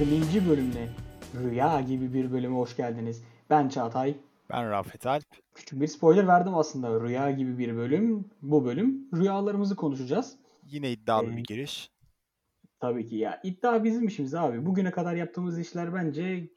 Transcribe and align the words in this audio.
Merhabalar. 0.00 0.08
Kimisi 0.08 0.34
bizim 0.34 0.40
20. 0.42 0.50
bölümüne 0.50 0.88
Rüya 1.34 1.80
gibi 1.80 2.14
bir 2.14 2.32
bölüme 2.32 2.56
hoş 2.56 2.76
geldiniz. 2.76 3.24
Ben 3.50 3.68
Çağatay. 3.68 4.16
Ben 4.50 4.70
Rafet 4.70 5.06
Alp. 5.06 5.24
Küçük 5.54 5.80
bir 5.80 5.86
spoiler 5.86 6.26
verdim 6.26 6.54
aslında. 6.54 7.00
Rüya 7.00 7.30
gibi 7.30 7.58
bir 7.58 7.76
bölüm. 7.76 8.24
Bu 8.42 8.64
bölüm 8.64 9.08
rüyalarımızı 9.16 9.76
konuşacağız. 9.76 10.36
Yine 10.66 10.92
iddialı 10.92 11.32
Ee, 11.32 11.36
bir 11.36 11.44
giriş. 11.44 11.90
Tabii 12.80 13.06
ki 13.06 13.16
ya. 13.16 13.40
iddia 13.44 13.84
bizim 13.84 14.06
işimiz 14.06 14.34
abi. 14.34 14.66
Bugüne 14.66 14.90
kadar 14.90 15.14
yaptığımız 15.14 15.58
işler 15.58 15.94
bence 15.94 16.48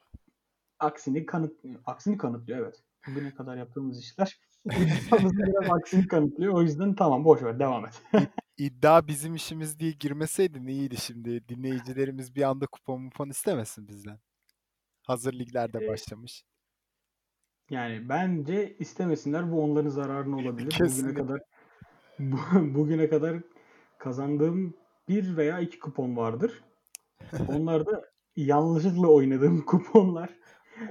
aksini 0.79 1.25
kanıt 1.25 1.53
aksini 1.85 2.17
kanıtlıyor 2.17 2.59
evet. 2.59 2.83
Bugüne 3.07 3.33
kadar 3.35 3.57
yaptığımız 3.57 3.99
işler 3.99 4.39
biraz 4.65 5.69
aksini 5.71 6.07
kanıtlıyor. 6.07 6.53
O 6.53 6.61
yüzden 6.61 6.95
tamam 6.95 7.25
boş 7.25 7.43
ver 7.43 7.59
devam 7.59 7.85
et. 7.85 8.01
İddia 8.57 9.07
bizim 9.07 9.35
işimiz 9.35 9.79
diye 9.79 9.91
girmeseydin 9.91 10.67
iyiydi 10.67 10.97
şimdi. 10.97 11.49
Dinleyicilerimiz 11.49 12.35
bir 12.35 12.43
anda 12.43 12.65
kupon 12.65 13.01
mupon 13.01 13.29
istemesin 13.29 13.87
bizden. 13.87 14.19
Hazır 15.03 15.33
liglerde 15.33 15.87
başlamış. 15.87 16.43
Yani 17.69 18.09
bence 18.09 18.77
istemesinler 18.77 19.51
bu 19.51 19.63
onların 19.63 19.89
zararına 19.89 20.37
olabilir. 20.37 20.79
Bugüne 20.79 21.13
kadar 21.13 21.41
bu, 22.19 22.37
bugüne 22.75 23.09
kadar 23.09 23.37
kazandığım 23.97 24.73
bir 25.09 25.37
veya 25.37 25.59
iki 25.59 25.79
kupon 25.79 26.17
vardır. 26.17 26.63
Onlar 27.47 27.85
da 27.85 28.05
yanlışlıkla 28.35 29.07
oynadığım 29.07 29.61
kuponlar. 29.65 30.29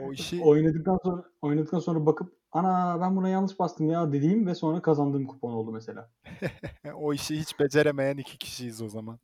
O 0.03 0.12
işi 0.12 0.42
Oynadıktan 0.42 0.98
sonra 1.05 1.25
oynadıktan 1.42 1.78
sonra 1.78 2.06
bakıp 2.06 2.36
ana 2.57 3.01
ben 3.01 3.17
buna 3.17 3.29
yanlış 3.29 3.59
bastım 3.59 3.91
ya 3.91 4.12
dediğim 4.12 4.47
ve 4.47 4.55
sonra 4.55 4.83
kazandığım 4.83 5.27
kupon 5.27 5.53
oldu 5.53 5.73
mesela. 5.73 6.11
o 6.95 7.15
işi 7.15 7.41
hiç 7.41 7.61
beceremeyen 7.61 8.17
iki 8.17 8.39
kişiyiz 8.39 8.83
o 8.83 8.89
zaman. 8.89 9.19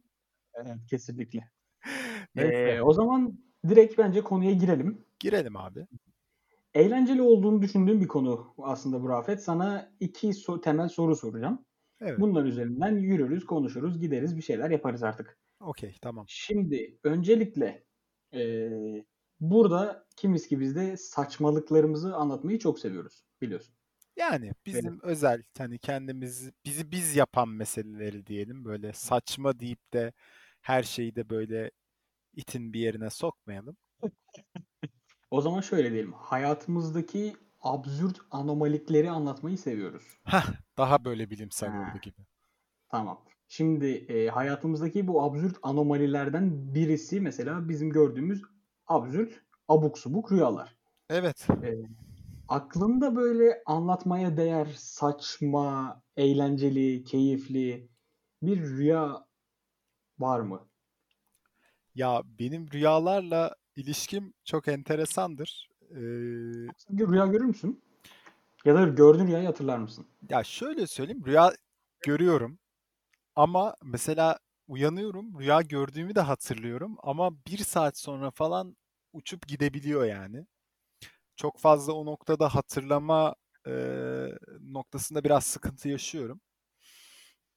Evet, 0.55 0.77
kesinlikle. 0.91 1.51
Ee, 2.37 2.81
o 2.81 2.93
zaman 2.93 3.39
direkt 3.69 3.99
bence 3.99 4.21
konuya 4.21 4.53
girelim. 4.53 5.05
Girelim 5.19 5.57
abi. 5.57 5.87
Eğlenceli 6.75 7.23
olduğunu 7.23 7.63
düşündüğüm 7.63 8.01
bir 8.01 8.09
konu 8.09 8.55
aslında 8.59 9.03
bu 9.03 9.09
Rafet. 9.09 9.43
Sana 9.43 9.93
iki 10.01 10.29
so- 10.29 10.61
temel 10.61 10.89
soru 10.89 11.17
soracağım. 11.17 11.65
Evet. 12.01 12.21
Bunlar 12.21 12.45
üzerinden 12.45 12.97
yürürüz, 12.97 13.47
konuşuruz, 13.47 14.01
gideriz, 14.01 14.37
bir 14.37 14.43
şeyler 14.43 14.71
yaparız 14.71 15.03
artık. 15.03 15.39
Okey 15.61 15.97
tamam. 16.03 16.25
Şimdi 16.29 16.99
öncelikle 17.05 17.85
eee, 18.33 19.05
burada 19.43 20.07
kimiz 20.17 20.48
ki 20.48 20.61
biz 20.61 20.77
de 20.77 20.97
saçmalıklarımızı 20.97 22.17
anlatmayı 22.17 22.59
çok 22.59 22.79
seviyoruz 22.79 23.25
biliyorsun. 23.43 23.75
Yani 24.17 24.53
bizim 24.67 25.01
özel 25.03 25.43
hani 25.59 25.79
kendimiz 25.79 26.51
bizi 26.65 26.91
biz 26.93 27.17
yapan 27.17 27.48
meseleleri 27.48 28.27
diyelim 28.27 28.65
böyle 28.65 28.93
saçma 28.93 29.61
deyip 29.61 29.93
de 29.93 30.13
her 30.63 30.83
şeyi 30.83 31.17
de 31.17 31.31
böyle 31.31 31.70
itin 32.37 32.73
bir 32.73 32.81
yerine 32.81 33.11
sokmayalım. 33.11 33.77
O 35.31 35.41
zaman 35.41 35.61
şöyle 35.61 35.91
diyelim. 35.93 36.13
Hayatımızdaki 36.13 37.37
absürt 37.61 38.20
anomalikleri 38.31 39.11
anlatmayı 39.11 39.59
seviyoruz. 39.59 40.19
Hah, 40.25 40.53
daha 40.79 41.05
böyle 41.05 41.31
bilimsel 41.31 41.70
Ha. 41.70 41.75
oldu 41.75 41.98
gibi. 41.98 42.27
Tamam. 42.89 43.25
Şimdi 43.48 43.87
eee, 43.87 44.29
hayatımızdaki 44.29 45.07
bu 45.09 45.23
absürt 45.23 45.57
anomalilerden 45.63 46.75
birisi 46.75 47.20
mesela 47.20 47.69
bizim 47.69 47.91
gördüğümüz 47.91 48.43
absürt 48.95 49.43
abuk 49.69 49.98
subuk 49.98 50.33
rüyalar. 50.33 50.77
Evet. 51.11 51.47
Eee, 51.62 51.83
aklında 52.48 53.17
böyle 53.17 53.62
anlatmaya 53.67 54.37
değer 54.37 54.69
saçma, 54.77 56.03
eğlenceli, 56.17 57.05
keyifli 57.05 57.89
bir 58.42 58.61
rüya 58.63 59.27
var 60.19 60.41
mı? 60.41 60.69
Ya 61.95 62.23
benim 62.39 62.70
rüyalarla 62.73 63.55
ilişkim 63.77 64.35
çok 64.45 64.69
enteresandır. 64.69 65.69
Ee, 65.91 65.97
rüya 66.91 67.27
görür 67.27 67.45
müsün? 67.45 67.83
Ya 68.64 68.74
da 68.74 68.85
gördüğün 68.85 69.27
rüyayı 69.27 69.47
hatırlar 69.47 69.79
mısın? 69.79 70.07
ya 70.30 70.45
şöyle 70.45 70.86
söyleyeyim, 70.86 71.23
rüya 71.27 71.53
görüyorum 72.05 72.59
ama 73.36 73.77
mesela 73.85 74.39
uyanıyorum, 74.69 75.41
rüya 75.41 75.63
gördüğümü 75.63 76.14
de 76.14 76.20
hatırlıyorum 76.20 76.97
ama 77.03 77.33
bir 77.47 77.59
saat 77.59 77.98
sonra 77.98 78.30
falan 78.30 78.77
uçup 79.12 79.48
gidebiliyor 79.48 80.05
yani. 80.05 80.46
Çok 81.36 81.58
fazla 81.61 81.92
o 81.92 82.06
noktada 82.06 82.55
hatırlama 82.55 83.34
e, 83.67 83.73
noktasında 84.61 85.24
biraz 85.24 85.45
sıkıntı 85.46 85.89
yaşıyorum. 85.89 86.40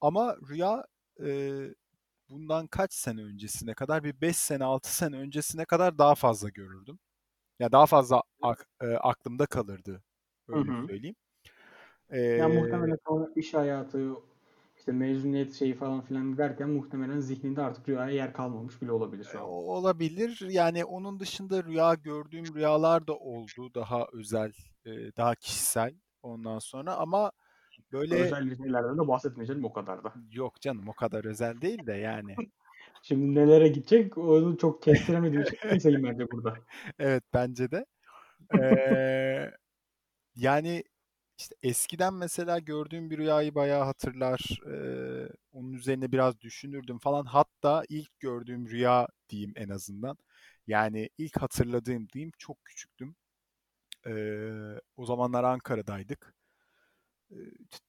Ama 0.02 0.38
rüya 0.50 0.86
e, 1.26 1.60
bundan 2.30 2.68
kaç 2.68 2.94
sene 2.94 3.24
öncesine 3.24 3.74
kadar 3.74 4.04
bir 4.04 4.22
5 4.22 4.38
sene 4.38 4.64
6 4.64 4.96
sene 4.96 5.18
öncesine 5.18 5.66
kadar 5.66 5.98
daha 5.98 6.16
fazla 6.16 6.50
görürdüm. 6.50 7.00
Ya 7.60 7.72
daha 7.72 7.86
fazla 7.86 8.22
ak- 8.42 8.68
e, 8.82 8.88
aklımda 8.88 9.46
kalırdı 9.46 10.04
öyle 10.48 10.72
hı. 10.72 10.88
söyleyeyim. 10.88 11.16
Ee, 12.12 12.42
muhtemelen 12.48 12.98
sonra 13.08 13.30
iş 13.36 13.54
hayatı, 13.54 14.16
işte 14.86 14.98
mezuniyet 14.98 15.54
şeyi 15.54 15.74
falan 15.76 16.02
filan 16.02 16.38
derken 16.38 16.70
muhtemelen 16.70 17.20
zihninde 17.20 17.62
artık 17.62 17.90
rüyaya 17.90 18.12
yer 18.12 18.34
kalmamış 18.34 18.82
bile 18.82 18.92
olabilir 18.92 19.24
şu 19.32 19.40
an. 19.40 19.46
olabilir. 19.46 20.48
Yani 20.50 20.86
onun 20.86 21.20
dışında 21.20 21.64
rüya 21.64 21.94
gördüğüm 21.94 22.56
rüyalar 22.56 23.08
da 23.08 23.14
oldu. 23.16 23.74
Daha 23.76 24.08
özel, 24.14 24.52
e, 24.86 24.92
daha 25.18 25.36
kişisel 25.36 25.94
ondan 26.24 26.60
sonra 26.60 26.96
ama 26.96 27.32
böyle 27.92 28.16
Özel 28.16 28.56
şeylerden 28.58 28.98
de 28.98 29.08
bahsetmeyeceğim 29.08 29.66
o 29.66 29.74
kadar 29.74 30.04
da. 30.04 30.14
yok 30.32 30.62
canım 30.62 30.88
o 30.90 30.94
kadar 30.94 31.26
özel 31.26 31.62
değil 31.62 31.88
de 31.88 31.94
yani. 31.94 32.36
Şimdi 33.04 33.36
nelere 33.40 33.68
gidecek 33.68 34.18
onu 34.18 34.58
çok 34.58 34.84
kestiremediğim 34.84 35.42
için 35.44 35.58
keseyim 35.70 36.04
bence 36.04 36.32
burada. 36.32 36.54
Evet 37.00 37.24
bence 37.34 37.72
de. 37.72 37.86
Ee, 38.60 39.52
yani 40.36 40.84
işte 41.38 41.56
eskiden 41.64 42.14
mesela 42.14 42.60
gördüğüm 42.60 43.10
bir 43.10 43.18
rüyayı 43.18 43.56
bayağı 43.56 43.84
hatırlar. 43.86 44.60
ee, 44.68 45.30
onun 45.52 45.74
üzerine 45.74 46.12
biraz 46.12 46.42
düşünürdüm 46.42 47.00
falan. 47.00 47.26
Hatta 47.26 47.84
ilk 47.90 48.20
gördüğüm 48.20 48.70
rüya 48.70 49.08
diyeyim 49.30 49.54
en 49.56 49.70
azından. 49.70 50.18
Yani 50.68 51.10
ilk 51.18 51.42
hatırladığım 51.42 52.10
diyeyim 52.10 52.32
çok 52.38 52.66
küçüktüm. 52.66 53.16
Ee, 54.08 54.82
o 54.98 55.06
zamanlar 55.06 55.44
Ankara'daydık. 55.44 56.36
Ee, 57.32 57.36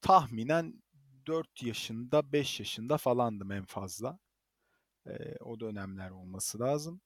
tahminen 0.00 0.82
4 1.26 1.62
yaşında, 1.62 2.32
5 2.32 2.60
yaşında 2.60 2.98
falandım 2.98 3.52
en 3.52 3.64
fazla. 3.64 4.18
Ee, 5.06 5.36
o 5.40 5.60
dönemler 5.60 6.10
olması 6.10 6.60
lazım. 6.60 7.00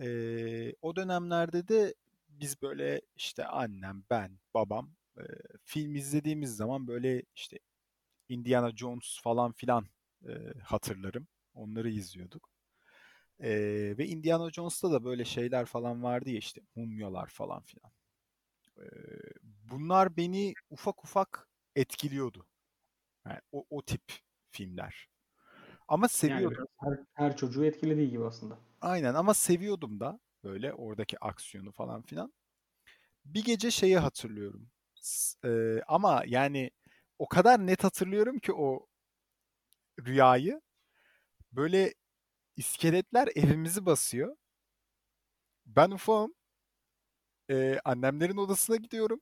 Ee, 0.00 0.74
o 0.82 0.96
dönemlerde 0.96 1.68
de 1.68 1.94
biz 2.28 2.62
böyle 2.62 3.00
işte 3.16 3.46
annem, 3.46 4.04
ben, 4.10 4.38
babam 4.54 4.90
e, 5.18 5.22
film 5.64 5.94
izlediğimiz 5.96 6.56
zaman 6.56 6.86
böyle 6.86 7.22
işte 7.36 7.58
Indiana 8.28 8.76
Jones 8.76 9.20
falan 9.22 9.52
filan 9.52 9.86
e, 10.28 10.32
hatırlarım. 10.64 11.28
Onları 11.54 11.90
izliyorduk. 11.90 12.50
Ee, 13.40 13.94
ve 13.98 14.06
Indiana 14.06 14.50
Jones'ta 14.50 14.92
da 14.92 15.04
böyle 15.04 15.24
şeyler 15.24 15.64
falan 15.64 16.02
vardı 16.02 16.30
ya 16.30 16.38
işte 16.38 16.60
mumyalar 16.76 17.26
falan 17.28 17.62
filan. 17.62 17.92
Ee, 18.78 18.84
bunlar 19.42 20.16
beni 20.16 20.54
ufak 20.70 21.04
ufak 21.04 21.48
etkiliyordu. 21.76 22.46
Yani 23.26 23.40
o, 23.52 23.66
o 23.70 23.82
tip 23.82 24.02
filmler. 24.50 25.08
Ama 25.88 26.06
Yani 26.06 26.10
seviyordum. 26.10 26.56
biraz 26.56 26.68
her, 26.80 26.98
her 27.12 27.36
çocuğu 27.36 27.64
etkilediği 27.64 28.10
gibi 28.10 28.24
aslında. 28.24 28.58
Aynen 28.80 29.14
ama 29.14 29.34
seviyordum 29.34 30.00
da 30.00 30.20
böyle 30.44 30.72
oradaki 30.72 31.18
aksiyonu 31.24 31.72
falan 31.72 32.02
filan. 32.02 32.32
Bir 33.24 33.44
gece 33.44 33.70
şeyi 33.70 33.98
hatırlıyorum. 33.98 34.70
E, 35.44 35.80
ama 35.88 36.22
yani 36.26 36.70
o 37.18 37.28
kadar 37.28 37.66
net 37.66 37.84
hatırlıyorum 37.84 38.38
ki 38.38 38.52
o 38.52 38.86
rüyayı. 40.06 40.60
Böyle 41.52 41.94
iskeletler 42.56 43.28
evimizi 43.36 43.86
basıyor. 43.86 44.36
Ben 45.66 45.90
ufağım. 45.90 46.34
E, 47.50 47.80
annemlerin 47.84 48.36
odasına 48.36 48.76
gidiyorum. 48.76 49.20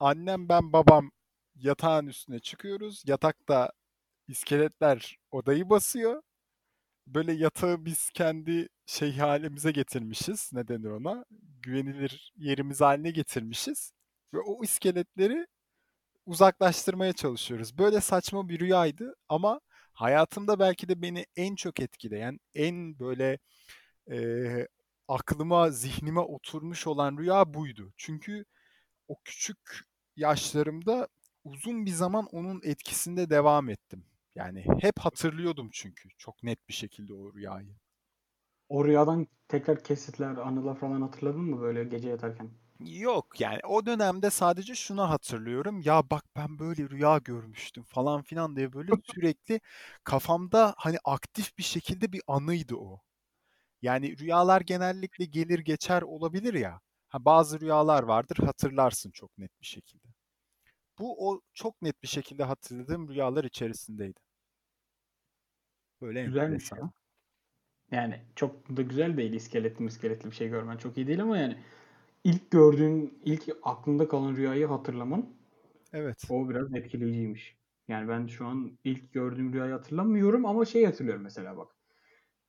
Annem, 0.00 0.48
ben, 0.48 0.72
babam 0.72 1.10
yatağın 1.56 2.06
üstüne 2.06 2.40
çıkıyoruz. 2.40 3.02
Yatakta 3.06 3.72
iskeletler 4.28 5.18
odayı 5.30 5.70
basıyor. 5.70 6.22
Böyle 7.06 7.32
yatağı 7.32 7.84
biz 7.84 8.10
kendi 8.10 8.68
şey 8.86 9.18
halimize 9.18 9.72
getirmişiz. 9.72 10.50
Ne 10.52 10.68
denir 10.68 10.90
ona? 10.90 11.24
Güvenilir 11.62 12.32
yerimiz 12.36 12.80
haline 12.80 13.10
getirmişiz. 13.10 13.92
Ve 14.36 14.40
o 14.40 14.64
iskeletleri 14.64 15.46
uzaklaştırmaya 16.26 17.12
çalışıyoruz. 17.12 17.78
Böyle 17.78 18.00
saçma 18.00 18.48
bir 18.48 18.60
rüyaydı 18.60 19.14
ama 19.28 19.60
hayatımda 19.92 20.58
belki 20.58 20.88
de 20.88 21.02
beni 21.02 21.26
en 21.36 21.54
çok 21.54 21.80
etkileyen, 21.80 22.40
en 22.54 22.98
böyle 22.98 23.38
e, 24.10 24.68
aklıma, 25.08 25.70
zihnime 25.70 26.20
oturmuş 26.20 26.86
olan 26.86 27.18
rüya 27.18 27.54
buydu. 27.54 27.92
Çünkü 27.96 28.44
o 29.08 29.16
küçük 29.24 29.58
yaşlarımda 30.16 31.08
uzun 31.44 31.86
bir 31.86 31.90
zaman 31.90 32.26
onun 32.32 32.60
etkisinde 32.64 33.30
devam 33.30 33.68
ettim. 33.68 34.04
Yani 34.34 34.66
hep 34.80 34.98
hatırlıyordum 34.98 35.70
çünkü 35.72 36.08
çok 36.18 36.42
net 36.42 36.68
bir 36.68 36.74
şekilde 36.74 37.14
o 37.14 37.34
rüyayı. 37.34 37.76
O 38.68 38.84
rüyadan 38.84 39.26
tekrar 39.48 39.84
kesitler, 39.84 40.36
anılar 40.36 40.76
falan 40.78 41.02
hatırladın 41.02 41.40
mı 41.40 41.60
böyle 41.60 41.84
gece 41.84 42.08
yatarken? 42.08 42.50
Yok 42.80 43.40
yani 43.40 43.60
o 43.68 43.86
dönemde 43.86 44.30
sadece 44.30 44.74
şunu 44.74 45.10
hatırlıyorum. 45.10 45.80
Ya 45.84 46.10
bak 46.10 46.24
ben 46.36 46.58
böyle 46.58 46.90
rüya 46.90 47.18
görmüştüm 47.18 47.82
falan 47.84 48.22
filan 48.22 48.56
diye 48.56 48.72
böyle 48.72 48.92
sürekli 49.14 49.60
kafamda 50.04 50.74
hani 50.78 50.98
aktif 51.04 51.58
bir 51.58 51.62
şekilde 51.62 52.12
bir 52.12 52.22
anıydı 52.26 52.76
o. 52.76 53.00
Yani 53.82 54.18
rüyalar 54.18 54.60
genellikle 54.60 55.24
gelir 55.24 55.58
geçer 55.60 56.02
olabilir 56.02 56.54
ya. 56.54 56.80
Ha, 57.08 57.24
bazı 57.24 57.60
rüyalar 57.60 58.02
vardır 58.02 58.36
hatırlarsın 58.46 59.10
çok 59.10 59.38
net 59.38 59.60
bir 59.60 59.66
şekilde. 59.66 60.08
Bu 60.98 61.30
o 61.30 61.40
çok 61.54 61.82
net 61.82 62.02
bir 62.02 62.08
şekilde 62.08 62.44
hatırladığım 62.44 63.08
rüyalar 63.08 63.44
içerisindeydi. 63.44 64.20
Böyle 66.00 66.20
Güzelmiş 66.22 66.72
enteresan. 66.72 66.76
ya. 66.76 66.92
Yani 67.90 68.20
çok 68.36 68.76
da 68.76 68.82
güzel 68.82 69.16
değil 69.16 69.32
iskeletli 69.32 69.84
miskeletli 69.84 70.30
bir 70.30 70.36
şey 70.36 70.48
görmen 70.48 70.76
çok 70.76 70.96
iyi 70.96 71.06
değil 71.06 71.22
ama 71.22 71.38
yani 71.38 71.58
ilk 72.26 72.50
gördüğün, 72.50 73.18
ilk 73.24 73.48
aklında 73.62 74.08
kalan 74.08 74.36
rüyayı 74.36 74.66
hatırlaman 74.66 75.26
Evet. 75.92 76.24
o 76.30 76.48
biraz 76.48 76.74
etkileyiciymiş. 76.74 77.56
Yani 77.88 78.08
ben 78.08 78.26
şu 78.26 78.46
an 78.46 78.78
ilk 78.84 79.12
gördüğüm 79.12 79.52
rüyayı 79.52 79.72
hatırlamıyorum 79.72 80.46
ama 80.46 80.64
şey 80.64 80.84
hatırlıyorum 80.84 81.22
mesela 81.22 81.56
bak. 81.56 81.76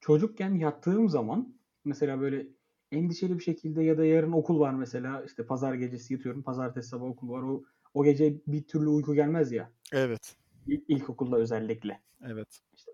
Çocukken 0.01 0.53
yattığım 0.53 1.09
zaman 1.09 1.55
mesela 1.85 2.21
böyle 2.21 2.47
endişeli 2.91 3.37
bir 3.39 3.43
şekilde 3.43 3.83
ya 3.83 3.97
da 3.97 4.05
yarın 4.05 4.31
okul 4.31 4.59
var 4.59 4.73
mesela 4.73 5.23
işte 5.23 5.45
pazar 5.45 5.73
gecesi 5.73 6.13
yatıyorum 6.13 6.43
pazartesi 6.43 6.89
sabah 6.89 7.05
okul 7.05 7.29
var 7.29 7.43
o 7.43 7.63
o 7.93 8.03
gece 8.03 8.41
bir 8.47 8.67
türlü 8.67 8.87
uyku 8.87 9.15
gelmez 9.15 9.51
ya 9.51 9.71
Evet. 9.93 10.35
İlk, 10.67 10.83
ilkokulda 10.89 11.37
özellikle. 11.37 12.01
Evet. 12.21 12.59
İşte 12.73 12.91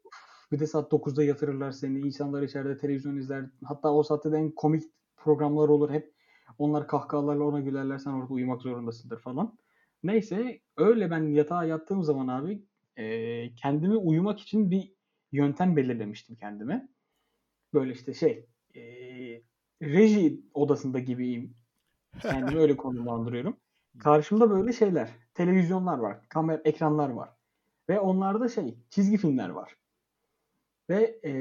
bir 0.51 0.59
de 0.59 0.67
saat 0.67 0.91
9'da 0.91 1.23
yatırırlar 1.23 1.71
seni. 1.71 1.99
İnsanlar 1.99 2.41
içeride 2.41 2.77
televizyon 2.77 3.17
izler. 3.17 3.45
Hatta 3.63 3.93
o 3.93 4.03
saatte 4.03 4.31
de 4.31 4.37
en 4.37 4.51
komik 4.51 4.83
programlar 5.17 5.69
olur. 5.69 5.89
Hep 5.89 6.12
onlar 6.57 6.87
kahkahalarla 6.87 7.43
ona 7.43 7.59
gülerler. 7.59 7.97
Sen 7.97 8.11
orada 8.11 8.33
uyumak 8.33 8.61
zorundasındır 8.61 9.19
falan. 9.19 9.57
Neyse 10.03 10.59
öyle 10.77 11.11
ben 11.11 11.21
yatağa 11.33 11.63
yattığım 11.65 12.03
zaman 12.03 12.27
abi 12.27 12.63
e, 12.97 13.55
kendimi 13.55 13.95
uyumak 13.95 14.39
için 14.39 14.71
bir 14.71 14.93
yöntem 15.31 15.75
belirlemiştim 15.75 16.35
kendime. 16.35 16.89
Böyle 17.73 17.93
işte 17.93 18.13
şey 18.13 18.45
e, 18.75 18.81
reji 19.81 20.41
odasında 20.53 20.99
gibiyim. 20.99 21.55
Kendimi 22.21 22.59
öyle 22.59 22.77
konumlandırıyorum. 22.77 23.57
Karşımda 23.99 24.49
böyle 24.49 24.73
şeyler, 24.73 25.09
televizyonlar 25.33 25.97
var, 25.97 26.29
kamera, 26.29 26.61
ekranlar 26.65 27.09
var. 27.09 27.29
Ve 27.89 27.99
onlarda 27.99 28.49
şey, 28.49 28.77
çizgi 28.89 29.17
filmler 29.17 29.49
var. 29.49 29.75
Ve 30.89 31.19
e, 31.23 31.31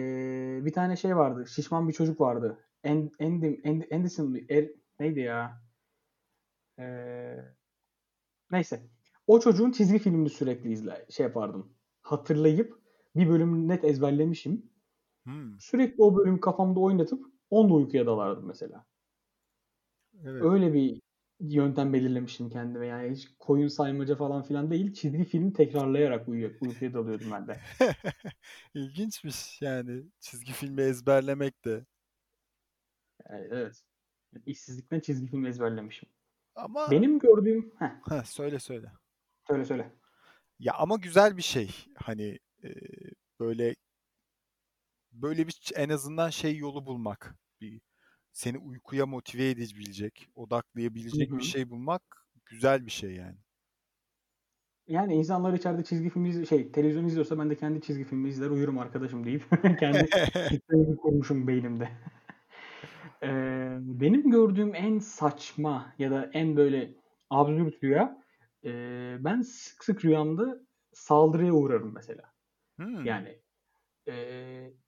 bir 0.64 0.72
tane 0.72 0.96
şey 0.96 1.16
vardı, 1.16 1.46
şişman 1.48 1.88
bir 1.88 1.92
çocuk 1.92 2.20
vardı. 2.20 2.58
End, 2.84 3.10
Andy, 3.20 3.60
Andy, 3.66 3.94
Anderson? 3.94 4.38
Er, 4.48 4.68
neydi 5.02 5.20
ya? 5.20 5.62
E, 6.76 7.54
neyse. 8.50 8.82
O 9.26 9.40
çocuğun 9.40 9.70
çizgi 9.70 9.98
filmini 9.98 10.30
sürekli 10.30 10.72
izle, 10.72 11.06
şey 11.10 11.26
yapardım. 11.26 11.74
Hatırlayıp 12.02 12.78
bir 13.16 13.28
bölümü 13.28 13.68
net 13.68 13.84
ezberlemişim. 13.84 14.70
Hmm, 15.26 15.54
Sürekli 15.58 16.02
o 16.04 16.16
bölümü 16.16 16.40
kafamda 16.40 16.80
oynatıp 16.80 17.26
onunla 17.50 17.74
uykuya 17.74 18.06
dalardım 18.06 18.46
mesela. 18.46 18.86
evet. 20.24 20.50
Öyle 20.50 20.72
bir 20.74 21.00
yöntem 21.40 21.92
belirlemişim 21.92 22.50
kendime. 22.50 22.86
Yani 22.86 23.10
hiç 23.12 23.28
koyun 23.38 23.68
saymaca 23.68 24.16
falan 24.16 24.42
filan 24.42 24.70
değil. 24.70 24.92
Çizgi 24.92 25.24
filmi 25.24 25.52
tekrarlayarak 25.52 26.28
uyu- 26.28 26.56
uykuya 26.60 26.94
dalıyordum 26.94 27.30
ben 27.30 27.48
de. 27.48 27.60
İlginçmiş 28.74 29.62
yani 29.62 30.02
çizgi 30.20 30.52
filmi 30.52 30.82
ezberlemek 30.82 31.64
de. 31.64 31.86
Yani 33.30 33.48
evet. 33.50 33.82
İşsizlikten 34.46 35.00
çizgi 35.00 35.26
film 35.26 35.46
ezberlemişim. 35.46 36.08
Ama 36.54 36.90
Benim 36.90 37.18
gördüğüm... 37.18 37.72
Heh, 37.78 37.90
ha 38.02 38.24
söyle 38.24 38.58
söyle. 38.58 38.92
söyle 39.46 39.64
söyle. 39.64 39.92
Ya 40.58 40.74
ama 40.74 40.96
güzel 40.96 41.36
bir 41.36 41.42
şey. 41.42 41.70
Hani 41.96 42.38
e, 42.64 42.68
böyle 43.40 43.74
böyle 45.12 45.46
bir 45.46 45.72
en 45.76 45.88
azından 45.88 46.30
şey 46.30 46.56
yolu 46.56 46.86
bulmak. 46.86 47.34
Bir 47.60 47.80
seni 48.32 48.58
uykuya 48.58 49.06
motive 49.06 49.50
edebilecek, 49.50 50.28
odaklayabilecek 50.34 51.30
bir 51.30 51.36
hı. 51.36 51.42
şey 51.42 51.70
bulmak 51.70 52.02
güzel 52.46 52.86
bir 52.86 52.90
şey 52.90 53.14
yani. 53.14 53.38
Yani 54.88 55.14
insanlar 55.14 55.52
içeride 55.52 55.84
çizgi 55.84 56.10
film 56.10 56.24
izli- 56.24 56.46
şey 56.46 56.72
televizyon 56.72 57.04
izliyorsa 57.04 57.38
ben 57.38 57.50
de 57.50 57.56
kendi 57.56 57.80
çizgi 57.80 58.04
filmi 58.04 58.28
izler 58.28 58.50
uyurum 58.50 58.78
arkadaşım 58.78 59.24
deyip 59.24 59.44
kendi 59.80 60.08
kurmuşum 60.96 61.46
beynimde. 61.46 61.88
Ee, 63.22 63.78
benim 63.80 64.30
gördüğüm 64.30 64.74
en 64.74 64.98
saçma 64.98 65.94
ya 65.98 66.10
da 66.10 66.30
en 66.32 66.56
böyle 66.56 66.94
absürt 67.30 67.84
rüya 67.84 68.22
e, 68.64 68.70
ben 69.20 69.40
sık 69.40 69.84
sık 69.84 70.04
rüyamda 70.04 70.60
saldırıya 70.92 71.52
uğrarım 71.52 71.92
mesela. 71.94 72.32
Hmm, 72.78 73.04
Yani 73.04 73.42
e, 74.08 74.14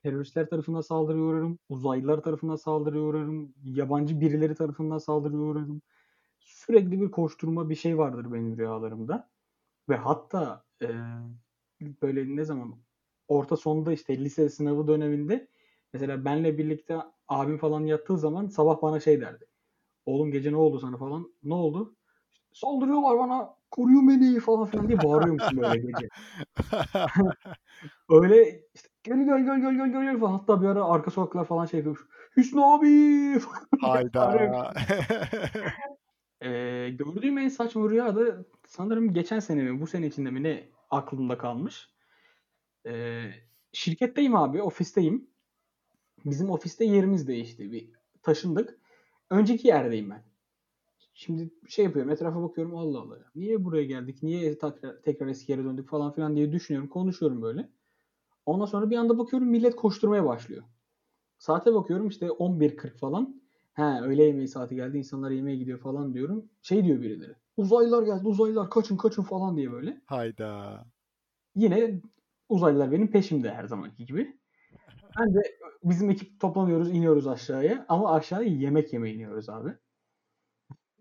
teröristler 0.03 0.49
tarafından 0.51 0.81
saldırıya 0.81 1.25
uğrarım, 1.25 1.59
uzaylılar 1.69 2.23
tarafından 2.23 2.57
saldırıya 2.57 3.03
uğrarım, 3.03 3.55
yabancı 3.65 4.21
birileri 4.21 4.55
tarafından 4.55 4.99
saldırıya 4.99 5.41
uğrarım. 5.41 5.83
Sürekli 6.41 7.01
bir 7.01 7.11
koşturma 7.11 7.71
bir 7.71 7.75
şey 7.75 7.99
vardır 7.99 8.33
benim 8.33 8.59
rüyalarımda. 8.59 9.31
Ve 9.89 9.97
hatta 9.97 10.65
e, 10.83 10.89
böyle 12.03 12.37
ne 12.37 12.45
zaman 12.45 12.83
orta 13.29 13.57
sonda 13.57 13.93
işte 13.93 14.19
lise 14.19 14.49
sınavı 14.49 14.87
döneminde 14.89 15.49
mesela 15.95 16.25
benle 16.25 16.59
birlikte 16.59 16.99
abim 17.29 17.59
falan 17.59 17.87
yattığı 17.87 18.19
zaman 18.19 18.47
sabah 18.47 18.83
bana 18.83 19.01
şey 19.01 19.21
derdi. 19.21 19.47
Oğlum 20.07 20.33
gece 20.33 20.53
ne 20.53 20.57
oldu 20.57 20.79
sana 20.79 20.97
falan. 20.97 21.33
Ne 21.43 21.55
oldu? 21.55 21.97
Saldırıyorlar 22.53 23.19
bana. 23.19 23.55
Koruyun 23.71 24.09
beni 24.09 24.41
falan 24.41 24.67
filan 24.67 24.89
diye 24.89 25.03
bağırıyormuşum 25.03 25.59
böyle 25.59 25.77
gece. 25.77 26.09
Öyle 28.11 28.63
işte 28.75 28.89
gel 29.03 29.25
gel 29.25 29.45
gel 29.45 29.61
gel 29.61 29.75
gel 29.75 30.03
gel 30.03 30.21
falan. 30.21 30.33
Hatta 30.33 30.63
bir 30.63 30.67
ara 30.67 30.85
arka 30.85 31.11
sokaklar 31.11 31.45
falan 31.45 31.67
şey 31.67 31.79
yapıyormuş. 31.79 32.07
Hüsnü 32.37 32.61
abi. 32.65 33.41
Hayda. 33.81 34.75
Ee, 36.43 36.91
gördüğüm 36.99 37.39
en 37.39 37.49
saçma 37.49 37.91
rüya 37.91 38.17
da 38.17 38.45
sanırım 38.67 39.15
geçen 39.15 39.41
sene 39.41 39.63
mi 39.63 39.81
bu 39.81 39.87
sene 39.87 40.07
içinde 40.07 40.31
mi 40.31 40.43
ne 40.43 40.69
aklımda 40.91 41.39
kalmış. 41.39 41.89
Ee, 42.87 43.31
şirketteyim 43.73 44.37
abi 44.37 44.63
ofisteyim. 44.63 45.34
Bizim 46.25 46.51
ofiste 46.51 46.85
yerimiz 46.85 47.29
değişti. 47.29 47.73
Bir 47.73 47.91
taşındık. 48.23 48.79
Önceki 49.31 49.69
yerdeyim 49.69 50.11
ben. 50.11 50.23
Şimdi 51.15 51.51
şey 51.69 51.85
yapıyorum 51.85 52.13
etrafa 52.13 52.43
bakıyorum 52.43 52.77
Allah 52.77 53.01
Allah. 53.01 53.19
Niye 53.35 53.65
buraya 53.65 53.85
geldik? 53.85 54.23
Niye 54.23 54.59
tekrar, 54.59 55.03
tekrar 55.03 55.27
eski 55.27 55.53
yere 55.53 55.65
döndük 55.65 55.89
falan 55.89 56.13
filan 56.13 56.37
diye 56.37 56.53
düşünüyorum. 56.53 56.89
Konuşuyorum 56.89 57.43
böyle. 57.43 57.69
Ondan 58.47 58.67
sonra 58.67 58.91
bir 58.91 58.97
anda 58.97 59.19
bakıyorum 59.19 59.49
millet 59.49 59.77
koşturmaya 59.77 60.25
başlıyor. 60.25 60.63
Saate 61.39 61.75
bakıyorum 61.75 62.09
işte 62.09 62.27
11.40 62.27 62.97
falan. 62.99 63.43
He 63.73 64.01
öğle 64.01 64.23
yemeği 64.25 64.49
saati 64.49 64.75
geldi 64.75 64.99
insanlar 64.99 65.31
yemeğe 65.31 65.57
gidiyor 65.57 65.79
falan 65.79 66.15
diyorum. 66.15 66.51
Şey 66.63 66.85
diyor 66.85 67.01
birileri. 67.01 67.33
Uzaylılar 67.57 68.03
geldi 68.03 68.29
uzaylılar 68.29 68.71
kaçın 68.71 68.97
kaçın 68.97 69.23
falan 69.23 69.57
diye 69.57 69.73
böyle. 69.73 70.01
Hayda. 70.07 70.85
Yine 71.55 72.01
uzaylılar 72.49 72.93
benim 72.93 73.11
peşimde 73.11 73.55
her 73.55 73.65
zamanki 73.65 74.07
gibi. 74.07 74.37
Ben 75.19 75.35
de 75.35 75.43
bizim 75.85 76.11
ekip 76.11 76.41
toplanıyoruz 76.41 76.91
iniyoruz 76.91 77.27
aşağıya. 77.27 77.87
Ama 77.89 78.15
aşağıya 78.15 78.49
yemek 78.49 78.93
yemeye 78.93 79.15
iniyoruz 79.15 79.49
abi. 79.49 79.71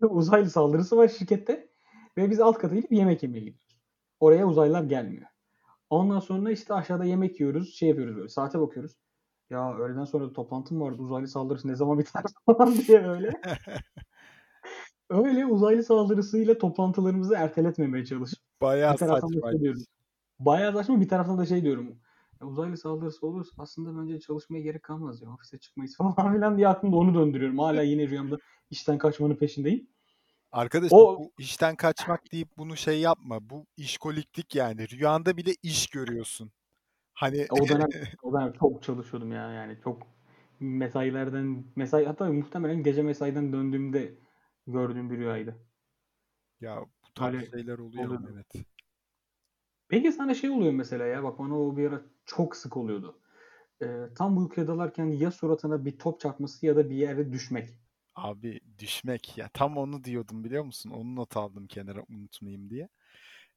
Uzaylı 0.00 0.50
saldırısı 0.50 0.96
var 0.96 1.08
şirkette. 1.08 1.68
Ve 2.16 2.30
biz 2.30 2.40
alt 2.40 2.58
kata 2.58 2.74
gidip 2.74 2.92
yemek 2.92 3.22
yemeye 3.22 3.40
gidiyoruz. 3.40 3.78
Oraya 4.20 4.46
uzaylılar 4.46 4.82
gelmiyor. 4.82 5.26
Ondan 5.90 6.20
sonra 6.20 6.50
işte 6.50 6.74
aşağıda 6.74 7.04
yemek 7.04 7.40
yiyoruz. 7.40 7.74
Şey 7.74 7.88
yapıyoruz 7.88 8.16
böyle. 8.16 8.28
Saate 8.28 8.60
bakıyoruz. 8.60 8.96
Ya 9.50 9.76
öğleden 9.76 10.04
sonra 10.04 10.24
da 10.24 10.32
toplantım 10.32 10.80
vardı. 10.80 11.02
Uzaylı 11.02 11.28
saldırısı 11.28 11.68
ne 11.68 11.74
zaman 11.74 11.98
biter 11.98 12.22
falan 12.46 12.74
diye 12.74 13.08
öyle. 13.08 13.32
Öyle 15.10 15.46
uzaylı 15.46 15.82
saldırısıyla 15.82 16.58
toplantılarımızı 16.58 17.34
erteletmemeye 17.34 18.04
çalışıp 18.04 18.38
Bayağı 18.60 18.98
da 18.98 19.20
şey. 19.28 19.84
Bayağı 20.38 20.72
saçma 20.72 21.00
bir 21.00 21.08
taraftan 21.08 21.38
da 21.38 21.46
şey 21.46 21.62
diyorum. 21.62 21.98
Ya 22.40 22.46
uzaylı 22.46 22.76
saldırısı 22.76 23.26
olursa 23.26 23.52
aslında 23.58 24.00
bence 24.02 24.20
çalışmaya 24.20 24.60
gerek 24.60 24.82
kalmaz 24.82 25.22
ya. 25.22 25.30
Ofise 25.30 25.58
çıkmayız 25.58 25.96
falan 26.16 26.34
filan 26.34 26.56
diye 26.56 26.68
aklımda 26.68 26.96
onu 26.96 27.14
döndürüyorum. 27.14 27.58
Hala 27.58 27.82
yine 27.82 28.08
rüyamda 28.08 28.38
işten 28.70 28.98
kaçmanın 28.98 29.36
peşindeyim. 29.36 29.88
Arkadaşım 30.52 30.98
O 30.98 31.18
bu 31.18 31.32
işten 31.38 31.76
kaçmak 31.76 32.32
deyip 32.32 32.48
bunu 32.58 32.76
şey 32.76 33.00
yapma. 33.00 33.50
Bu 33.50 33.66
işkoliklik 33.76 34.54
yani. 34.54 34.88
Rüyanda 34.88 35.36
bile 35.36 35.50
iş 35.62 35.86
görüyorsun. 35.86 36.52
Hani 37.14 37.46
o 37.50 37.68
dönem 37.68 37.88
o 38.22 38.32
dönem 38.32 38.52
çok 38.52 38.82
çalışıyordum 38.82 39.32
ya 39.32 39.52
yani 39.52 39.78
çok 39.84 40.02
mesailerden 40.60 41.64
mesai 41.76 42.04
hatta 42.04 42.32
muhtemelen 42.32 42.82
gece 42.82 43.02
mesaiden 43.02 43.52
döndüğümde 43.52 44.14
gördüğüm 44.66 45.10
bir 45.10 45.18
rüyaydı. 45.18 45.56
ya 46.60 46.80
bu 46.80 47.14
tarz 47.14 47.34
Öyle 47.34 47.46
şeyler 47.50 47.78
oluyor 47.78 48.06
oluyordu. 48.06 48.30
evet. 48.34 48.66
Peki 49.88 50.12
sana 50.12 50.34
şey 50.34 50.50
oluyor 50.50 50.72
mesela 50.72 51.06
ya 51.06 51.22
bak 51.22 51.38
bana 51.38 51.60
o 51.60 51.76
bir 51.76 51.86
ara 51.88 52.02
çok 52.26 52.56
sık 52.56 52.76
oluyordu. 52.76 53.20
e, 53.82 53.86
tam 54.16 54.38
uykuya 54.38 54.66
dalarken 54.68 55.06
ya 55.06 55.30
suratına 55.30 55.84
bir 55.84 55.98
top 55.98 56.20
çarpması 56.20 56.66
ya 56.66 56.76
da 56.76 56.90
bir 56.90 56.96
yere 56.96 57.32
düşmek. 57.32 57.70
Abi 58.14 58.60
düşmek 58.78 59.38
ya 59.38 59.48
tam 59.48 59.76
onu 59.76 60.04
diyordum 60.04 60.44
biliyor 60.44 60.64
musun? 60.64 60.90
Onu 60.90 61.16
not 61.16 61.36
aldım 61.36 61.66
kenara 61.66 62.02
unutmayayım 62.08 62.70
diye. 62.70 62.88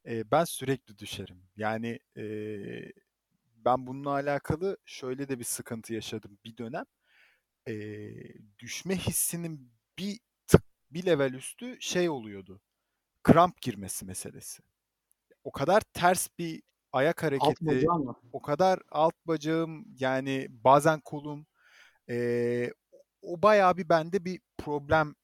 Ee, 0.07 0.31
ben 0.31 0.43
sürekli 0.45 0.97
düşerim. 0.97 1.43
Yani 1.57 1.99
ee, 2.17 2.91
ben 3.65 3.87
bununla 3.87 4.09
alakalı 4.11 4.77
şöyle 4.85 5.29
de 5.29 5.39
bir 5.39 5.43
sıkıntı 5.43 5.93
yaşadım 5.93 6.37
bir 6.45 6.57
dönem. 6.57 6.85
Ee, 7.67 8.09
düşme 8.59 8.97
hissinin 8.97 9.71
bir 9.99 10.19
tık 10.47 10.63
bir 10.91 11.05
level 11.05 11.33
üstü 11.33 11.77
şey 11.81 12.09
oluyordu. 12.09 12.61
Kramp 13.23 13.61
girmesi 13.61 14.05
meselesi. 14.05 14.63
O 15.43 15.51
kadar 15.51 15.81
ters 15.81 16.27
bir 16.39 16.63
ayak 16.93 17.23
hareketi, 17.23 17.85
o 18.31 18.41
kadar 18.41 18.79
alt 18.91 19.13
bacağım 19.25 19.85
yani 19.99 20.47
bazen 20.49 20.99
kolum 20.99 21.47
ee, 22.09 22.71
o 23.21 23.41
bayağı 23.41 23.77
bir 23.77 23.89
bende 23.89 24.25
bir 24.25 24.41
problem 24.57 25.15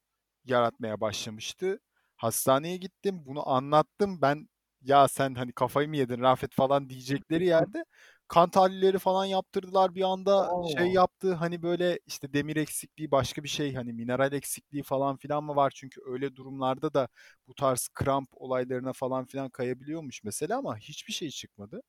yaratmaya 0.45 1.01
başlamıştı. 1.01 1.79
Hastaneye 2.17 2.77
gittim, 2.77 3.25
bunu 3.25 3.49
anlattım. 3.49 4.21
Ben 4.21 4.49
ya 4.81 5.07
sen 5.07 5.35
hani 5.35 5.51
kafayı 5.53 5.89
mı 5.89 5.97
yedin 5.97 6.21
Rafet 6.21 6.53
falan 6.55 6.89
diyecekleri 6.89 7.45
yerde 7.45 7.85
kan 8.33 8.49
tahlilleri 8.49 8.99
falan 8.99 9.25
yaptırdılar 9.25 9.95
bir 9.95 10.01
anda 10.01 10.49
şey 10.77 10.87
Oo. 10.87 10.93
yaptı 10.93 11.33
hani 11.33 11.61
böyle 11.61 11.99
işte 12.07 12.33
demir 12.33 12.55
eksikliği 12.55 13.11
başka 13.11 13.43
bir 13.43 13.49
şey 13.49 13.73
hani 13.73 13.93
mineral 13.93 14.33
eksikliği 14.33 14.83
falan 14.83 15.17
filan 15.17 15.43
mı 15.43 15.55
var 15.55 15.71
çünkü 15.75 16.01
öyle 16.05 16.35
durumlarda 16.35 16.93
da 16.93 17.07
bu 17.47 17.55
tarz 17.55 17.87
kramp 17.93 18.29
olaylarına 18.31 18.93
falan 18.93 19.25
filan 19.25 19.49
kayabiliyormuş 19.49 20.23
mesela 20.23 20.57
ama 20.57 20.77
hiçbir 20.77 21.13
şey 21.13 21.29
çıkmadı. 21.29 21.81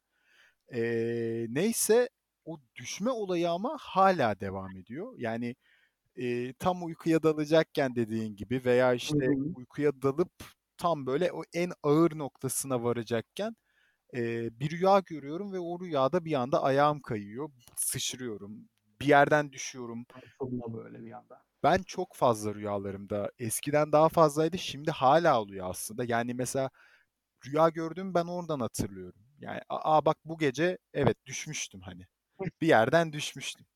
Ee, 0.74 1.46
neyse 1.48 2.08
o 2.44 2.60
düşme 2.76 3.10
olayı 3.10 3.50
ama 3.50 3.76
hala 3.80 4.40
devam 4.40 4.76
ediyor. 4.76 5.14
Yani 5.18 5.56
e, 6.16 6.52
tam 6.52 6.84
uykuya 6.84 7.22
dalacakken 7.22 7.94
dediğin 7.96 8.36
gibi 8.36 8.64
veya 8.64 8.94
işte 8.94 9.28
uykuya 9.54 10.02
dalıp 10.02 10.32
tam 10.76 11.06
böyle 11.06 11.32
o 11.32 11.42
en 11.54 11.72
ağır 11.82 12.18
noktasına 12.18 12.82
varacakken 12.84 13.56
e, 14.14 14.50
bir 14.60 14.70
rüya 14.70 14.98
görüyorum 15.06 15.52
ve 15.52 15.58
o 15.58 15.80
rüyada 15.80 16.24
bir 16.24 16.34
anda 16.34 16.62
ayağım 16.62 17.00
kayıyor, 17.00 17.50
sıçrıyorum, 17.76 18.68
bir 19.00 19.06
yerden 19.06 19.52
düşüyorum. 19.52 20.06
Fırla 20.38 20.74
böyle 20.74 21.04
bir 21.04 21.12
anda. 21.12 21.42
Ben 21.62 21.82
çok 21.82 22.14
fazla 22.14 22.54
rüyalarımda 22.54 23.30
eskiden 23.38 23.92
daha 23.92 24.08
fazlaydı, 24.08 24.58
şimdi 24.58 24.90
hala 24.90 25.40
oluyor 25.40 25.70
aslında. 25.70 26.04
Yani 26.04 26.34
mesela 26.34 26.70
rüya 27.46 27.68
gördüm 27.68 28.14
ben 28.14 28.24
oradan 28.24 28.60
hatırlıyorum. 28.60 29.20
Yani 29.38 29.60
aa 29.68 30.04
bak 30.04 30.16
bu 30.24 30.38
gece 30.38 30.78
evet 30.92 31.26
düşmüştüm 31.26 31.80
hani. 31.80 32.06
Bir 32.60 32.66
yerden 32.66 33.12
düşmüştüm. 33.12 33.66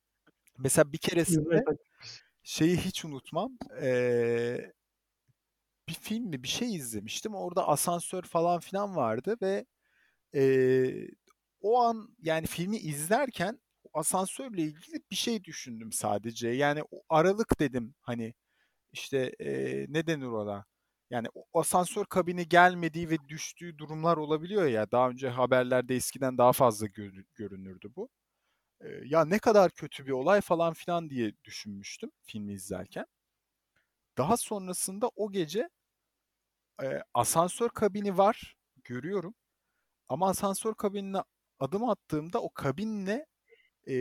Mesela 0.58 0.92
bir 0.92 0.98
keresinde 0.98 1.64
şeyi 2.42 2.76
hiç 2.76 3.04
unutmam. 3.04 3.58
Ee, 3.82 4.72
bir 5.88 5.94
film 5.94 6.24
mi 6.24 6.42
bir 6.42 6.48
şey 6.48 6.74
izlemiştim. 6.74 7.34
Orada 7.34 7.68
asansör 7.68 8.22
falan 8.22 8.60
filan 8.60 8.96
vardı 8.96 9.36
ve 9.42 9.66
ee, 10.34 11.08
o 11.60 11.78
an 11.82 12.16
yani 12.22 12.46
filmi 12.46 12.76
izlerken 12.78 13.60
asansörle 13.94 14.62
ilgili 14.62 15.02
bir 15.10 15.16
şey 15.16 15.44
düşündüm 15.44 15.92
sadece. 15.92 16.48
Yani 16.48 16.82
aralık 17.08 17.60
dedim 17.60 17.94
hani 18.02 18.34
işte 18.92 19.36
ee, 19.40 19.86
ne 19.88 20.06
denir 20.06 20.26
ona? 20.26 20.66
Yani 21.10 21.28
asansör 21.54 22.04
kabini 22.06 22.48
gelmediği 22.48 23.10
ve 23.10 23.18
düştüğü 23.28 23.78
durumlar 23.78 24.16
olabiliyor 24.16 24.66
ya. 24.66 24.90
Daha 24.92 25.10
önce 25.10 25.28
haberlerde 25.28 25.96
eskiden 25.96 26.38
daha 26.38 26.52
fazla 26.52 26.86
gör- 26.86 27.24
görünürdü 27.34 27.92
bu. 27.96 28.08
Ee, 28.80 28.88
ya 29.04 29.24
ne 29.24 29.38
kadar 29.38 29.70
kötü 29.72 30.06
bir 30.06 30.12
olay 30.12 30.40
falan 30.40 30.74
filan 30.74 31.10
diye 31.10 31.32
düşünmüştüm 31.44 32.10
filmi 32.22 32.52
izlerken. 32.54 33.06
Daha 34.18 34.36
sonrasında 34.36 35.10
o 35.16 35.32
gece 35.32 35.68
e, 36.82 37.02
asansör 37.14 37.68
kabini 37.68 38.18
var, 38.18 38.56
görüyorum. 38.84 39.34
Ama 40.08 40.28
asansör 40.28 40.74
kabinine 40.74 41.18
adım 41.60 41.84
attığımda 41.90 42.42
o 42.42 42.50
kabinle 42.54 43.26
e, 43.86 43.94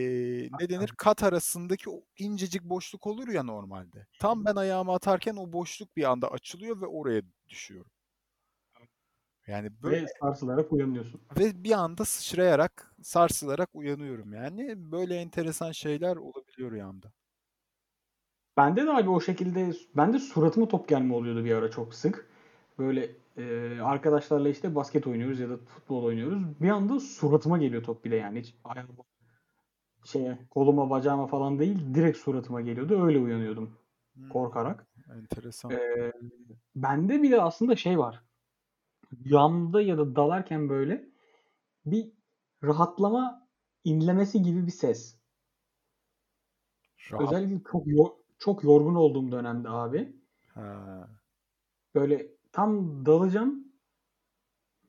ne 0.60 0.68
denir 0.70 0.94
kat 0.98 1.22
arasındaki 1.22 1.90
o 1.90 2.02
incecik 2.18 2.62
boşluk 2.64 3.06
olur 3.06 3.28
ya 3.28 3.42
normalde. 3.42 4.06
Tam 4.18 4.44
ben 4.44 4.56
ayağımı 4.56 4.92
atarken 4.94 5.36
o 5.36 5.52
boşluk 5.52 5.96
bir 5.96 6.04
anda 6.10 6.30
açılıyor 6.32 6.80
ve 6.80 6.86
oraya 6.86 7.22
düşüyorum. 7.48 7.90
Yani 9.46 9.82
böyle 9.82 10.02
Ve 10.02 10.06
sarsılarak 10.20 10.72
uyanıyorsun. 10.72 11.20
ve 11.38 11.64
bir 11.64 11.72
anda 11.72 12.04
sıçrayarak, 12.04 12.94
sarsılarak 13.02 13.68
uyanıyorum. 13.72 14.32
Yani 14.32 14.92
böyle 14.92 15.16
enteresan 15.16 15.72
şeyler 15.72 16.16
olabiliyor 16.16 16.70
rüyamda. 16.72 17.12
Bende 18.56 18.86
de 18.86 18.90
abi 18.90 19.10
o 19.10 19.20
şekilde 19.20 19.72
bende 19.96 20.18
suratıma 20.18 20.68
top 20.68 20.88
gelme 20.88 21.14
oluyordu 21.14 21.44
bir 21.44 21.54
ara 21.54 21.70
çok 21.70 21.94
sık. 21.94 22.28
Böyle 22.78 23.10
e, 23.38 23.80
arkadaşlarla 23.82 24.48
işte 24.48 24.74
basket 24.74 25.06
oynuyoruz 25.06 25.40
ya 25.40 25.50
da 25.50 25.56
futbol 25.56 26.04
oynuyoruz. 26.04 26.42
Bir 26.60 26.68
anda 26.70 27.00
suratıma 27.00 27.58
geliyor 27.58 27.82
top 27.84 28.04
bile 28.04 28.16
yani. 28.16 28.40
Hiç 28.40 28.54
ayağıma, 28.64 29.04
şeye, 30.04 30.38
koluma, 30.50 30.90
bacağıma 30.90 31.26
falan 31.26 31.58
değil. 31.58 31.94
Direkt 31.94 32.18
suratıma 32.18 32.60
geliyordu. 32.60 33.04
Öyle 33.04 33.18
uyanıyordum 33.18 33.70
Hmm, 34.14 34.28
korkarak. 34.28 34.86
enteresan. 35.16 35.70
E, 35.70 36.12
bende 36.76 37.22
bir 37.22 37.30
de 37.30 37.42
aslında 37.42 37.76
şey 37.76 37.98
var. 37.98 38.24
Rüyamda 39.24 39.80
ya 39.82 39.98
da 39.98 40.16
dalarken 40.16 40.68
böyle 40.68 41.04
bir 41.86 42.12
rahatlama 42.64 43.48
inlemesi 43.84 44.42
gibi 44.42 44.66
bir 44.66 44.72
ses. 44.72 45.18
Rahat. 47.12 47.32
Özellikle 47.32 47.62
çok 47.72 47.86
çok 48.38 48.64
yorgun 48.64 48.94
olduğum 48.94 49.32
dönemde 49.32 49.68
abi. 49.68 50.16
Ha. 50.54 51.08
Böyle 51.94 52.37
tam 52.58 53.06
dalacağım 53.06 53.72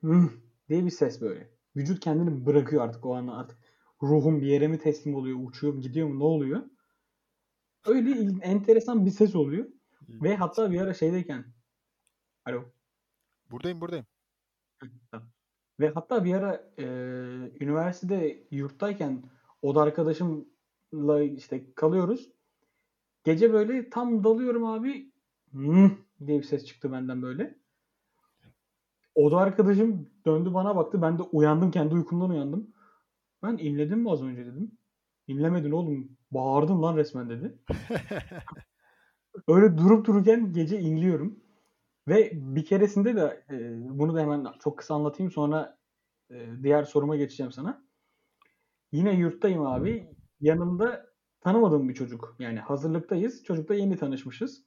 "Hıh" 0.01 0.29
diye 0.69 0.85
bir 0.85 0.89
ses 0.89 1.21
böyle. 1.21 1.49
Vücut 1.75 1.99
kendini 1.99 2.45
bırakıyor 2.45 2.83
artık 2.83 3.05
o 3.05 3.15
an 3.15 3.27
artık. 3.27 3.57
Ruhum 4.03 4.41
bir 4.41 4.47
yere 4.47 4.67
mi 4.67 4.79
teslim 4.79 5.15
oluyor, 5.15 5.37
uçuyor 5.43 5.73
mu, 5.73 5.81
gidiyor 5.81 6.07
mu, 6.07 6.19
ne 6.19 6.23
oluyor? 6.23 6.61
Öyle 7.85 8.11
enteresan 8.41 9.05
bir 9.05 9.11
ses 9.11 9.35
oluyor. 9.35 9.65
Ve 10.21 10.35
İlginç. 10.35 10.39
hatta 10.39 10.71
bir 10.71 10.81
ara 10.81 10.93
şeydeyken 10.93 11.45
alo. 12.45 12.63
Buradayım 13.51 13.81
buradayım. 13.81 14.05
Ve 15.79 15.89
hatta 15.89 16.25
bir 16.25 16.33
ara 16.33 16.71
e, 16.77 16.85
üniversitede 17.59 18.47
yurttayken 18.51 19.23
oda 19.61 19.81
arkadaşımla 19.81 21.21
işte 21.23 21.73
kalıyoruz. 21.73 22.31
Gece 23.23 23.53
böyle 23.53 23.89
tam 23.89 24.23
dalıyorum 24.23 24.65
abi. 24.65 25.11
"Hıh" 25.51 25.89
diye 26.27 26.37
bir 26.39 26.43
ses 26.43 26.65
çıktı 26.65 26.91
benden 26.91 27.21
böyle. 27.21 27.58
Oda 29.15 29.37
arkadaşım 29.37 30.09
döndü 30.25 30.53
bana 30.53 30.75
baktı. 30.75 31.01
Ben 31.01 31.19
de 31.19 31.23
uyandım. 31.23 31.71
Kendi 31.71 31.95
uykumdan 31.95 32.29
uyandım. 32.29 32.73
Ben 33.43 33.57
inledim 33.57 33.99
mi 33.99 34.11
az 34.11 34.23
önce 34.23 34.45
dedim. 34.45 34.71
İnlemedin 35.27 35.71
oğlum. 35.71 36.17
Bağırdın 36.31 36.81
lan 36.81 36.97
resmen 36.97 37.29
dedi. 37.29 37.59
Öyle 39.47 39.77
durup 39.77 40.05
dururken 40.07 40.53
gece 40.53 40.79
inliyorum. 40.79 41.39
Ve 42.07 42.31
bir 42.33 42.65
keresinde 42.65 43.15
de 43.15 43.45
e, 43.51 43.55
bunu 43.99 44.15
da 44.15 44.19
hemen 44.21 44.47
çok 44.63 44.77
kısa 44.77 44.95
anlatayım 44.95 45.31
sonra 45.31 45.77
e, 46.31 46.47
diğer 46.63 46.83
soruma 46.83 47.15
geçeceğim 47.15 47.51
sana. 47.51 47.85
Yine 48.91 49.13
yurttayım 49.13 49.65
abi. 49.65 50.07
Yanımda 50.41 51.05
tanımadığım 51.41 51.89
bir 51.89 51.93
çocuk. 51.93 52.35
Yani 52.39 52.59
hazırlıktayız. 52.59 53.43
Çocukla 53.43 53.75
yeni 53.75 53.97
tanışmışız. 53.97 54.63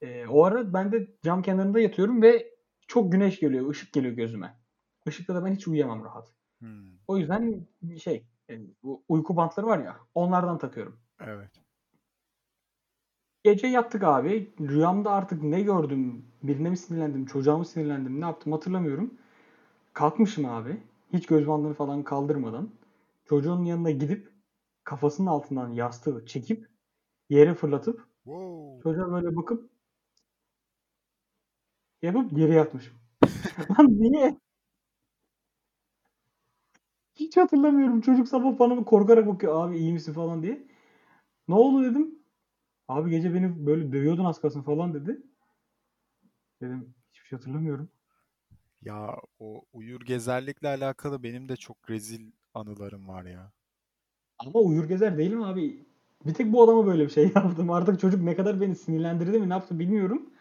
E, 0.00 0.26
o 0.26 0.44
ara 0.44 0.72
ben 0.72 0.92
de 0.92 1.08
cam 1.22 1.42
kenarında 1.42 1.80
yatıyorum 1.80 2.22
ve 2.22 2.53
çok 2.88 3.12
güneş 3.12 3.40
geliyor, 3.40 3.70
ışık 3.70 3.92
geliyor 3.92 4.14
gözüme. 4.14 4.60
Işıkta 5.06 5.34
da 5.34 5.44
ben 5.44 5.52
hiç 5.52 5.68
uyuyamam 5.68 6.04
rahat. 6.04 6.34
Hmm, 6.60 6.98
O 7.08 7.18
yüzden 7.18 7.66
şey, 7.98 8.26
e, 8.50 8.60
bu 8.82 9.04
uyku 9.08 9.36
bantları 9.36 9.66
var 9.66 9.78
ya, 9.78 10.00
onlardan 10.14 10.58
takıyorum. 10.58 11.00
evet. 11.20 11.62
Gece 13.44 13.66
yattık 13.66 14.02
abi. 14.02 14.54
Rüyamda 14.60 15.10
artık 15.10 15.42
ne 15.42 15.60
gördüm, 15.62 16.24
birine 16.42 16.70
mi 16.70 16.76
sinirlendim, 16.76 17.26
çocuğa 17.26 17.58
mı 17.58 17.64
sinirlendim, 17.64 18.20
ne 18.20 18.24
yaptım 18.24 18.52
hatırlamıyorum. 18.52 19.14
Kalkmışım 19.94 20.46
abi. 20.46 20.82
Hiç 21.12 21.26
göz 21.26 21.48
bandını 21.48 21.74
falan 21.74 22.02
kaldırmadan. 22.04 22.70
Çocuğun 23.26 23.64
yanına 23.64 23.90
gidip 23.90 24.32
kafasının 24.84 25.26
altından 25.28 25.70
yastığı 25.70 26.26
çekip 26.26 26.68
yere 27.30 27.54
fırlatıp 27.54 28.08
Wow. 28.24 28.84
çocuğa 28.84 29.12
böyle 29.12 29.36
bakıp 29.36 29.70
yapıp 32.04 32.36
geri 32.36 32.54
yatmışım. 32.54 32.94
Lan 33.70 33.86
niye? 34.00 34.38
Hiç 37.14 37.36
hatırlamıyorum. 37.36 38.00
Çocuk 38.00 38.28
sabah 38.28 38.58
bana 38.58 38.84
korkarak 38.84 39.26
bakıyor. 39.26 39.64
Abi 39.68 39.78
iyi 39.78 39.92
misin 39.92 40.12
falan 40.12 40.42
diye. 40.42 40.66
Ne 41.48 41.54
oldu 41.54 41.84
dedim. 41.84 42.18
Abi 42.88 43.10
gece 43.10 43.34
beni 43.34 43.66
böyle 43.66 43.92
dövüyordun 43.92 44.24
az 44.24 44.40
kalsın 44.42 44.62
falan 44.62 44.94
dedi. 44.94 45.22
Dedim 46.60 46.94
hiçbir 47.12 47.26
şey 47.28 47.36
hatırlamıyorum. 47.38 47.90
Ya 48.82 49.16
o 49.38 49.64
uyur 49.72 50.00
gezerlikle 50.00 50.68
alakalı 50.68 51.22
benim 51.22 51.48
de 51.48 51.56
çok 51.56 51.90
rezil 51.90 52.32
anılarım 52.54 53.08
var 53.08 53.24
ya. 53.24 53.52
Ama 54.38 54.60
uyur 54.60 54.84
gezer 54.88 55.18
değilim 55.18 55.42
abi. 55.42 55.86
Bir 56.26 56.34
tek 56.34 56.52
bu 56.52 56.62
adama 56.64 56.86
böyle 56.86 57.04
bir 57.04 57.10
şey 57.10 57.24
yaptım. 57.34 57.70
Artık 57.70 58.00
çocuk 58.00 58.22
ne 58.22 58.36
kadar 58.36 58.60
beni 58.60 58.74
sinirlendirdi 58.76 59.38
mi 59.38 59.48
ne 59.48 59.52
yaptı 59.52 59.78
bilmiyorum. 59.78 60.33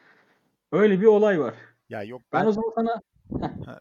Öyle 0.73 1.01
bir 1.01 1.05
olay 1.05 1.39
var. 1.39 1.55
Ya 1.89 2.03
yok 2.03 2.21
Ben 2.33 2.41
ben 2.41 2.45
o 2.45 2.51
zaman 2.51 2.71
sana 2.75 3.01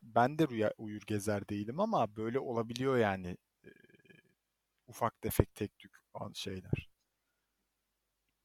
ben 0.02 0.38
de 0.38 0.48
rüya 0.48 0.72
uyur 0.78 1.02
gezer 1.06 1.48
değilim 1.48 1.80
ama 1.80 2.16
böyle 2.16 2.38
olabiliyor 2.38 2.96
yani. 2.96 3.36
Ee, 3.64 3.70
ufak 4.86 5.22
tefek 5.22 5.54
tek 5.54 5.78
tük 5.78 5.92
şeyler. 6.34 6.90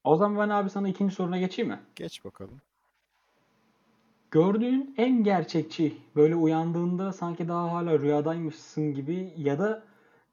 o 0.04 0.16
zaman 0.16 0.38
ben 0.38 0.54
abi 0.54 0.70
sana 0.70 0.90
ikinci 0.90 1.16
soruna 1.16 1.38
geçeyim 1.38 1.72
mi? 1.72 1.80
Geç 1.96 2.26
bakalım. 2.26 2.62
Gördüğün 4.32 4.96
en 4.98 5.24
gerçekçi 5.24 5.98
böyle 6.16 6.36
uyandığında 6.36 7.14
sanki 7.14 7.48
daha 7.48 7.72
hala 7.72 8.00
rüyadaymışsın 8.00 8.94
gibi 8.94 9.34
ya 9.38 9.60
da 9.60 9.84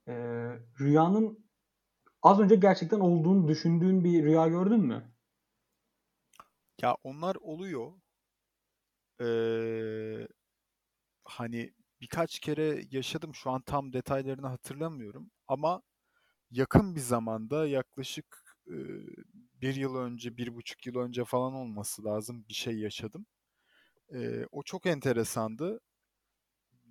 e, 0.09 0.14
rüyanın 0.80 1.38
az 2.23 2.40
önce 2.40 2.56
gerçekten 2.56 3.00
olduğunu 3.00 3.49
düşündüğün 3.49 4.04
bir 4.04 4.23
rüya 4.23 4.49
gördün 4.49 4.80
mü? 4.80 5.02
Ya 6.83 6.97
onlar 7.04 7.37
oluyor. 7.37 7.92
Ee, 9.24 10.28
hani 11.24 11.74
birkaç 12.00 12.40
kere 12.40 12.84
yaşadım. 12.90 13.34
Şu 13.34 13.50
an 13.50 13.62
tam 13.62 13.92
detaylarını 13.92 14.46
hatırlamıyorum. 14.48 15.30
Ama 15.48 15.82
yakın 16.50 16.96
bir 16.96 17.00
zamanda 17.00 17.68
yaklaşık 17.68 18.56
e, 18.68 18.74
bir 19.62 19.74
yıl 19.76 19.96
önce, 19.96 20.36
bir 20.36 20.54
buçuk 20.54 20.86
yıl 20.86 20.96
önce 20.96 21.24
falan 21.24 21.54
olması 21.54 22.04
lazım 22.04 22.46
bir 22.48 22.54
şey 22.54 22.78
yaşadım. 22.78 23.26
Ee, 24.14 24.46
o 24.52 24.62
çok 24.62 24.86
enteresandı. 24.86 25.80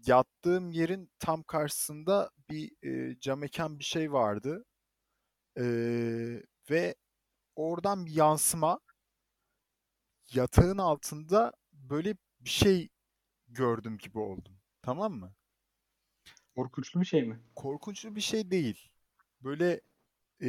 Yattığım 0.08 0.72
yerin 0.72 1.10
tam 1.20 1.44
karşısında 1.44 2.32
bir 2.50 2.72
e, 2.88 3.20
cam 3.20 3.40
mekan 3.40 3.80
bir 3.80 3.84
şey 3.84 4.12
vardı. 4.14 4.66
Ee, 5.60 6.44
ve 6.70 6.96
oradan 7.56 8.06
bir 8.06 8.12
yansıma 8.16 8.80
yatağın 10.34 10.78
altında 10.78 11.54
böyle 11.90 12.16
bir 12.40 12.50
şey 12.50 12.90
gördüm 13.48 13.98
gibi 13.98 14.20
oldum. 14.20 14.58
Tamam 14.82 15.14
mı? 15.14 15.34
Korkunçlu 16.56 17.02
bir 17.02 17.06
şey 17.06 17.24
mi? 17.24 17.40
Korkunçlu 17.56 18.16
bir 18.16 18.22
şey 18.22 18.52
değil. 18.52 18.90
Böyle 19.42 19.82
e, 20.42 20.48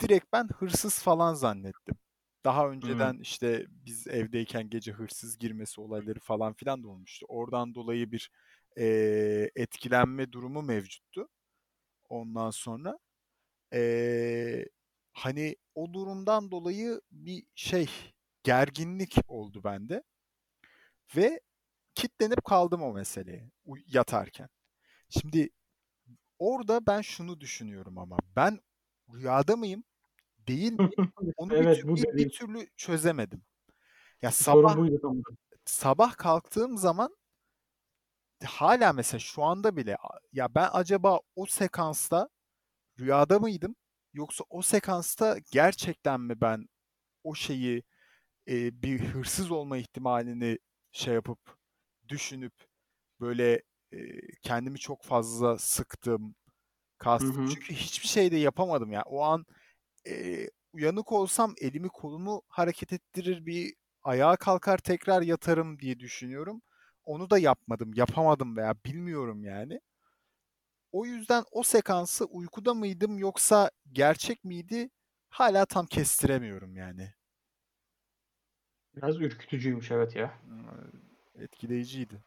direkt 0.00 0.32
ben 0.32 0.48
hırsız 0.58 1.02
falan 1.02 1.34
zannettim. 1.34 1.96
Daha 2.44 2.68
önceden 2.68 3.18
işte 3.18 3.66
biz 3.68 4.06
evdeyken 4.06 4.70
gece 4.70 4.92
hırsız 4.92 5.38
girmesi 5.38 5.80
olayları 5.80 6.20
falan 6.20 6.54
filan 6.54 6.84
da 6.84 6.88
olmuştu. 6.88 7.26
Oradan 7.28 7.74
dolayı 7.74 8.12
bir 8.12 8.30
e, 8.78 8.86
etkilenme 9.56 10.32
durumu 10.32 10.62
mevcuttu. 10.62 11.28
Ondan 12.08 12.50
sonra 12.50 12.98
e, 13.72 14.64
hani 15.12 15.56
o 15.74 15.92
durumdan 15.92 16.50
dolayı 16.50 17.00
bir 17.10 17.44
şey 17.54 17.90
gerginlik 18.42 19.16
oldu 19.28 19.64
bende 19.64 20.02
ve 21.16 21.40
kitlenip 21.94 22.44
kaldım 22.44 22.82
o 22.82 22.92
meseleye 22.92 23.50
yatarken. 23.86 24.48
Şimdi 25.10 25.50
orada 26.38 26.86
ben 26.86 27.00
şunu 27.00 27.40
düşünüyorum 27.40 27.98
ama 27.98 28.18
ben 28.36 28.60
rüyada 29.14 29.56
mıyım 29.56 29.84
değil 30.48 30.72
miyim 30.72 30.88
onu 31.36 31.50
bir, 31.50 31.56
Evet 31.56 31.76
tür- 31.82 31.88
bu 31.88 31.96
bir, 31.96 32.16
bir 32.16 32.30
türlü 32.30 32.68
çözemedim. 32.76 33.42
Ya 34.22 34.30
sabah 34.30 34.76
sabah 35.64 36.16
kalktığım 36.16 36.76
zaman 36.78 37.16
hala 38.44 38.92
mesela 38.92 39.18
şu 39.18 39.42
anda 39.44 39.76
bile 39.76 39.96
ya 40.32 40.54
ben 40.54 40.68
acaba 40.72 41.20
o 41.36 41.46
sekansta 41.46 42.28
rüyada 43.00 43.38
mıydım 43.38 43.76
yoksa 44.14 44.44
o 44.50 44.62
sekansta 44.62 45.38
gerçekten 45.52 46.20
mi 46.20 46.40
ben 46.40 46.68
o 47.24 47.34
şeyi 47.34 47.82
e, 48.48 48.82
bir 48.82 49.00
hırsız 49.00 49.50
olma 49.50 49.78
ihtimalini 49.78 50.58
şey 50.96 51.14
yapıp 51.14 51.38
düşünüp 52.08 52.54
böyle 53.20 53.62
e, 53.92 53.98
kendimi 54.42 54.78
çok 54.78 55.04
fazla 55.04 55.58
sıktım, 55.58 56.34
Hı 56.92 56.98
kastım. 56.98 57.44
hı. 57.44 57.48
Çünkü 57.54 57.74
hiçbir 57.74 58.08
şey 58.08 58.32
de 58.32 58.36
yapamadım 58.36 58.92
ya. 58.92 59.02
O 59.06 59.22
an 59.22 59.46
e, 60.08 60.46
uyanık 60.72 61.12
olsam 61.12 61.54
elimi 61.60 61.88
kolumu 61.88 62.42
hareket 62.48 62.92
ettirir 62.92 63.46
bir 63.46 63.74
ayağa 64.04 64.36
kalkar 64.36 64.78
tekrar 64.78 65.22
yatarım 65.22 65.78
diye 65.80 65.98
düşünüyorum. 66.00 66.62
Onu 67.04 67.30
da 67.30 67.38
yapmadım, 67.38 67.92
yapamadım 67.94 68.56
veya 68.56 68.74
bilmiyorum 68.86 69.44
yani. 69.44 69.80
O 70.92 71.06
yüzden 71.06 71.44
o 71.50 71.62
sekansı 71.62 72.24
uykuda 72.24 72.74
mıydım 72.74 73.18
yoksa 73.18 73.70
gerçek 73.92 74.44
miydi? 74.44 74.90
Hala 75.28 75.66
tam 75.66 75.86
kestiremiyorum 75.86 76.76
yani. 76.76 77.14
Biraz 78.96 79.20
ürkütücüymüş 79.20 79.90
evet 79.90 80.16
ya. 80.16 80.34
Hmm, 80.48 81.42
Etkileyiciydi. 81.42 82.22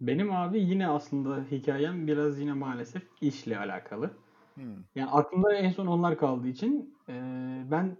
Benim 0.00 0.32
abi 0.32 0.60
yine 0.60 0.88
aslında 0.88 1.44
hikayem 1.50 2.06
biraz 2.06 2.40
yine 2.40 2.52
maalesef 2.52 3.02
işle 3.20 3.58
alakalı. 3.58 4.10
Hmm. 4.54 4.76
Yani 4.94 5.10
aklımda 5.10 5.54
en 5.54 5.70
son 5.70 5.86
onlar 5.86 6.18
kaldığı 6.18 6.48
için 6.48 6.94
e, 7.08 7.12
ben 7.70 7.96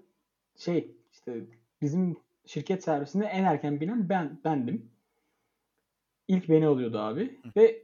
şey 0.57 0.97
işte 1.13 1.45
bizim 1.83 2.17
şirket 2.47 2.85
servisinde 2.85 3.25
en 3.25 3.45
erken 3.45 3.81
binen 3.81 4.09
ben 4.09 4.41
bendim. 4.45 4.91
İlk 6.29 6.49
beni 6.49 6.67
alıyordu 6.67 6.99
abi 6.99 7.41
Hı. 7.43 7.51
ve 7.57 7.83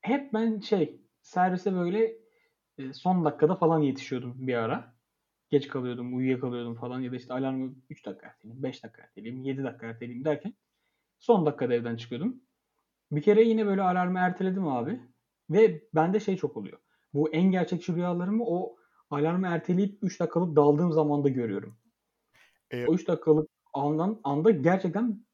hep 0.00 0.32
ben 0.32 0.60
şey 0.60 1.00
servise 1.22 1.74
böyle 1.74 2.16
e, 2.78 2.92
son 2.92 3.24
dakikada 3.24 3.54
falan 3.56 3.80
yetişiyordum 3.80 4.34
bir 4.46 4.54
ara. 4.54 4.99
Geç 5.50 5.68
kalıyordum, 5.68 6.16
uyuyakalıyordum 6.16 6.74
falan 6.74 7.00
ya 7.00 7.12
da 7.12 7.16
işte 7.16 7.34
alarmı 7.34 7.74
3 7.90 8.06
dakika 8.06 8.26
erteleyeyim, 8.26 8.62
5 8.62 8.84
dakika 8.84 9.02
erteleyeyim, 9.02 9.44
7 9.44 9.64
dakika 9.64 9.86
erteleyeyim 9.86 10.24
derken 10.24 10.54
son 11.18 11.46
dakikada 11.46 11.74
evden 11.74 11.96
çıkıyordum. 11.96 12.42
Bir 13.12 13.22
kere 13.22 13.42
yine 13.42 13.66
böyle 13.66 13.82
alarmı 13.82 14.18
erteledim 14.18 14.68
abi. 14.68 15.00
Ve 15.50 15.82
bende 15.94 16.20
şey 16.20 16.36
çok 16.36 16.56
oluyor. 16.56 16.78
Bu 17.14 17.30
en 17.32 17.50
gerçekçi 17.50 17.94
rüyalarımı 17.94 18.44
o 18.46 18.76
alarmı 19.10 19.46
erteleyip 19.46 19.98
3 20.02 20.20
dakikalık 20.20 20.56
daldığım 20.56 20.92
zamanda 20.92 21.28
görüyorum. 21.28 21.76
E, 22.70 22.86
O 22.86 22.94
3 22.94 23.08
dakikalık 23.08 23.50
andan 23.74 24.20
anda 24.24 24.50
gerçekten 24.50 25.24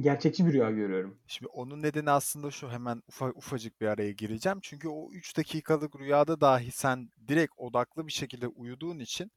gerçekçi 0.00 0.46
bir 0.46 0.52
rüya 0.52 0.70
görüyorum. 0.70 1.18
Şimdi 1.26 1.48
onun 1.48 1.82
nedeni 1.82 2.10
aslında 2.10 2.50
şu 2.50 2.70
hemen 2.70 3.02
ufa, 3.08 3.30
ufacık 3.30 3.80
bir 3.80 3.86
araya 3.86 4.12
gireceğim. 4.12 4.58
Çünkü 4.62 4.88
o 4.88 5.12
3 5.12 5.36
dakikalık 5.36 6.00
rüyada 6.00 6.40
dahi 6.40 6.70
sen 6.72 7.10
direkt 7.28 7.52
odaklı 7.56 8.06
bir 8.06 8.12
şekilde 8.12 8.46
uyuduğun 8.48 8.98
için 8.98 9.32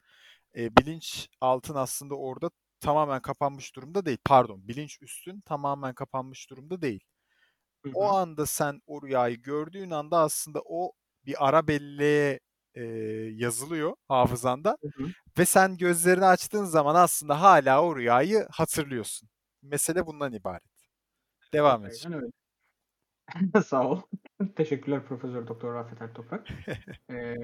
e, 0.58 0.78
bilinç 0.78 1.30
altın 1.42 1.76
aslında 1.76 2.16
orada 2.16 2.50
tamamen 2.80 3.22
kapanmış 3.22 3.76
durumda 3.76 4.06
değil. 4.06 4.18
Pardon, 4.26 4.68
bilinç 4.68 4.98
üstün 5.02 5.42
tamamen 5.42 5.94
kapanmış 5.94 6.50
durumda 6.50 6.82
değil. 6.82 7.04
Hı 7.86 7.92
O 7.94 8.06
anda 8.06 8.46
sen 8.46 8.82
o 8.88 9.02
rüyayı 9.02 9.38
gördüğün 9.42 9.92
anda 9.92 10.20
aslında 10.20 10.62
o 10.66 10.92
bir 11.26 11.48
ara 11.48 11.68
belleğe 11.68 12.40
e, 12.76 12.84
yazılıyor 13.34 13.96
hafızanda 14.08 14.78
Hı 14.82 14.88
hı. 15.04 15.08
ve 15.40 15.46
sen 15.46 15.78
gözlerini 15.78 16.26
açtığın 16.26 16.66
zaman 16.66 16.96
aslında 16.96 17.42
hala 17.42 17.84
o 17.84 17.96
rüyayı 17.98 18.48
hatırlıyorsun. 18.52 19.30
Mesele 19.66 20.08
bundan 20.08 20.34
ibaret. 20.34 20.64
Devam 21.54 21.86
et. 21.86 22.04
Aynen 22.06 22.22
öyle. 22.22 22.32
Sağ 23.66 23.90
ol. 23.90 24.02
Teşekkürler 24.56 25.06
Profesör 25.06 25.48
Doktor 25.48 25.74
Rafet 25.74 26.02
Ertoprak. 26.02 26.48
Ee, 27.12 27.36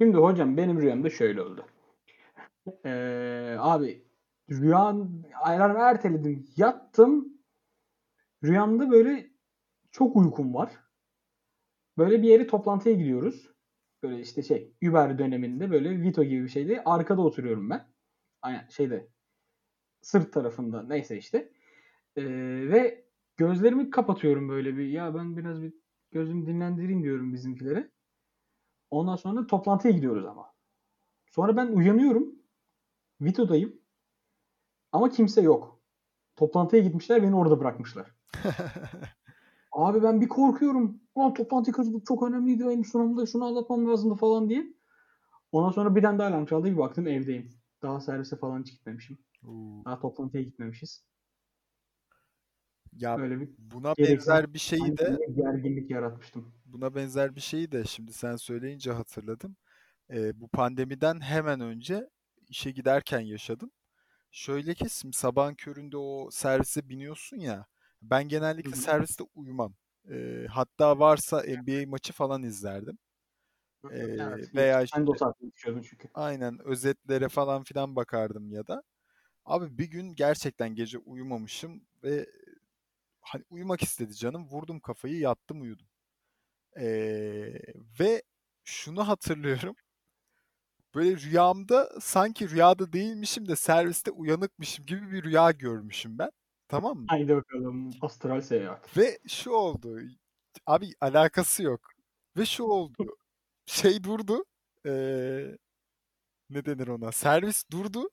şimdi 0.00 0.16
hocam 0.16 0.56
benim 0.56 0.80
rüyamda 0.80 1.10
şöyle 1.10 1.42
oldu. 1.42 1.66
Ee, 2.84 3.56
abi 3.58 4.04
rüyan 4.50 5.24
alarmı 5.44 5.78
erteledim. 5.78 6.46
Yattım. 6.56 7.28
Rüyamda 8.44 8.90
böyle 8.90 9.30
çok 9.90 10.16
uykum 10.16 10.54
var. 10.54 10.70
Böyle 11.98 12.22
bir 12.22 12.28
yere 12.28 12.46
toplantıya 12.46 12.94
gidiyoruz. 12.94 13.50
Böyle 14.02 14.20
işte 14.20 14.42
şey 14.42 14.74
Uber 14.88 15.18
döneminde 15.18 15.70
böyle 15.70 16.02
Vito 16.02 16.24
gibi 16.24 16.42
bir 16.44 16.48
şeyde 16.48 16.84
arkada 16.84 17.22
oturuyorum 17.22 17.70
ben. 17.70 17.86
Aynen 18.42 18.68
şeyde 18.68 19.08
sırt 20.02 20.32
tarafında 20.32 20.82
neyse 20.82 21.16
işte. 21.16 21.52
Ee, 22.20 22.70
ve 22.70 23.04
gözlerimi 23.36 23.90
kapatıyorum 23.90 24.48
böyle 24.48 24.76
bir 24.76 24.88
ya 24.88 25.14
ben 25.14 25.36
biraz 25.36 25.62
bir 25.62 25.74
gözümü 26.10 26.46
dinlendireyim 26.46 27.02
diyorum 27.02 27.32
bizimkilere. 27.32 27.90
Ondan 28.90 29.16
sonra 29.16 29.46
toplantıya 29.46 29.94
gidiyoruz 29.94 30.26
ama. 30.26 30.54
Sonra 31.26 31.56
ben 31.56 31.66
uyanıyorum. 31.66 32.34
Vito'dayım. 33.20 33.80
Ama 34.92 35.10
kimse 35.10 35.40
yok. 35.40 35.80
Toplantıya 36.36 36.82
gitmişler 36.82 37.22
beni 37.22 37.36
orada 37.36 37.60
bırakmışlar. 37.60 38.14
Abi 39.72 40.02
ben 40.02 40.20
bir 40.20 40.28
korkuyorum. 40.28 41.00
Ulan 41.14 41.34
toplantı 41.34 41.72
katılıp 41.72 42.06
çok 42.06 42.22
önemliydi. 42.22 42.66
Benim 42.66 42.84
sunumda 42.84 43.26
şunu 43.26 43.44
anlatmam 43.44 43.88
lazımdı 43.88 44.14
falan 44.14 44.48
diye. 44.48 44.74
Ondan 45.52 45.70
sonra 45.70 45.96
bir 45.96 46.02
tane 46.02 46.18
daha 46.18 46.28
alarm 46.28 46.46
çaldı. 46.46 46.66
Bir 46.66 46.78
baktım 46.78 47.06
evdeyim. 47.06 47.50
Daha 47.82 48.00
servise 48.00 48.36
falan 48.36 48.60
hiç 48.60 48.72
gitmemişim. 48.72 49.18
Oo. 49.46 49.84
Daha 49.84 50.00
toplantıya 50.00 50.42
gitmemişiz. 50.42 51.04
Ya 52.92 53.20
Öyle 53.20 53.40
bir 53.40 53.48
buna 53.58 53.94
benzer 54.02 54.54
bir 54.54 54.58
şeyi 54.58 54.96
de 54.98 55.18
gerginlik 55.36 55.90
yaratmıştım. 55.90 56.52
buna 56.64 56.94
benzer 56.94 57.36
bir 57.36 57.40
şeyi 57.40 57.72
de 57.72 57.84
şimdi 57.84 58.12
sen 58.12 58.36
söyleyince 58.36 58.92
hatırladım. 58.92 59.56
Ee, 60.10 60.40
bu 60.40 60.48
pandemiden 60.48 61.20
hemen 61.20 61.60
önce 61.60 62.10
işe 62.48 62.70
giderken 62.70 63.20
yaşadım. 63.20 63.72
Şöyle 64.32 64.74
ki 64.74 64.90
şimdi 64.90 65.16
sabahın 65.16 65.54
köründe 65.54 65.96
o 65.98 66.30
servise 66.32 66.88
biniyorsun 66.90 67.38
ya. 67.38 67.66
Ben 68.02 68.28
genellikle 68.28 68.76
hı. 68.76 68.80
serviste 68.80 69.24
uyumam. 69.36 69.74
Ee, 70.10 70.46
hatta 70.50 70.98
varsa 71.00 71.42
NBA 71.42 71.88
maçı 71.90 72.12
falan 72.14 72.42
izlerdim. 72.44 72.98
Ee, 73.90 73.96
Evet. 73.98 74.54
veya 74.54 74.82
Ben 74.94 75.06
de 75.06 75.10
o 75.10 75.14
işte 75.14 75.18
saatte 75.18 75.46
çünkü. 75.82 76.08
aynen 76.14 76.58
özetlere 76.66 77.28
falan 77.28 77.62
filan 77.64 77.96
bakardım 77.96 78.50
ya 78.52 78.66
da. 78.66 78.82
Abi 79.44 79.78
bir 79.78 79.86
gün 79.90 80.14
gerçekten 80.14 80.74
gece 80.74 80.98
uyumamışım 80.98 81.82
ve 82.04 82.26
hani 83.20 83.44
uyumak 83.50 83.82
istedi 83.82 84.14
canım. 84.14 84.48
Vurdum 84.48 84.80
kafayı 84.80 85.18
yattım 85.18 85.62
uyudum. 85.62 85.86
Ee, 86.76 87.52
ve 88.00 88.22
şunu 88.64 89.08
hatırlıyorum. 89.08 89.76
Böyle 90.94 91.16
rüyamda 91.16 91.90
sanki 92.00 92.50
rüyada 92.50 92.92
değilmişim 92.92 93.48
de 93.48 93.56
serviste 93.56 94.10
uyanıkmışım 94.10 94.86
gibi 94.86 95.12
bir 95.12 95.24
rüya 95.24 95.50
görmüşüm 95.50 96.18
ben. 96.18 96.30
Tamam 96.68 96.98
mı? 96.98 97.04
Haydi 97.08 97.36
bakalım. 97.36 97.90
Astral 98.00 98.40
seyahat. 98.40 98.96
Ve 98.96 99.18
şu 99.28 99.50
oldu. 99.50 100.00
Abi 100.66 100.92
alakası 101.00 101.62
yok. 101.62 101.80
Ve 102.36 102.46
şu 102.46 102.64
oldu. 102.64 103.16
Şey 103.66 104.04
durdu. 104.04 104.44
Ee, 104.86 105.56
ne 106.50 106.64
denir 106.64 106.88
ona? 106.88 107.12
Servis 107.12 107.64
durdu. 107.70 108.10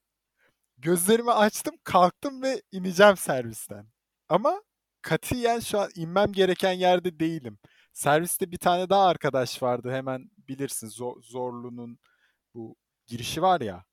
Gözlerimi 0.77 1.31
açtım, 1.31 1.75
kalktım 1.83 2.41
ve 2.41 2.61
ineceğim 2.71 3.17
servisten. 3.17 3.87
Ama 4.29 4.63
katiyen 5.07 5.59
şu 5.59 5.79
an 5.79 5.89
inmem 5.95 6.31
gereken 6.33 6.73
yerde 6.73 7.19
değilim. 7.19 7.59
Serviste 7.93 8.51
bir 8.51 8.57
tane 8.57 8.89
daha 8.89 9.07
arkadaş 9.07 9.63
vardı. 9.63 9.91
Hemen 9.91 10.31
bilirsin 10.37 10.87
Zo- 10.87 11.21
Zorlu'nun 11.21 11.99
bu 12.53 12.75
girişi 13.07 13.41
var 13.41 13.61
ya. 13.61 13.85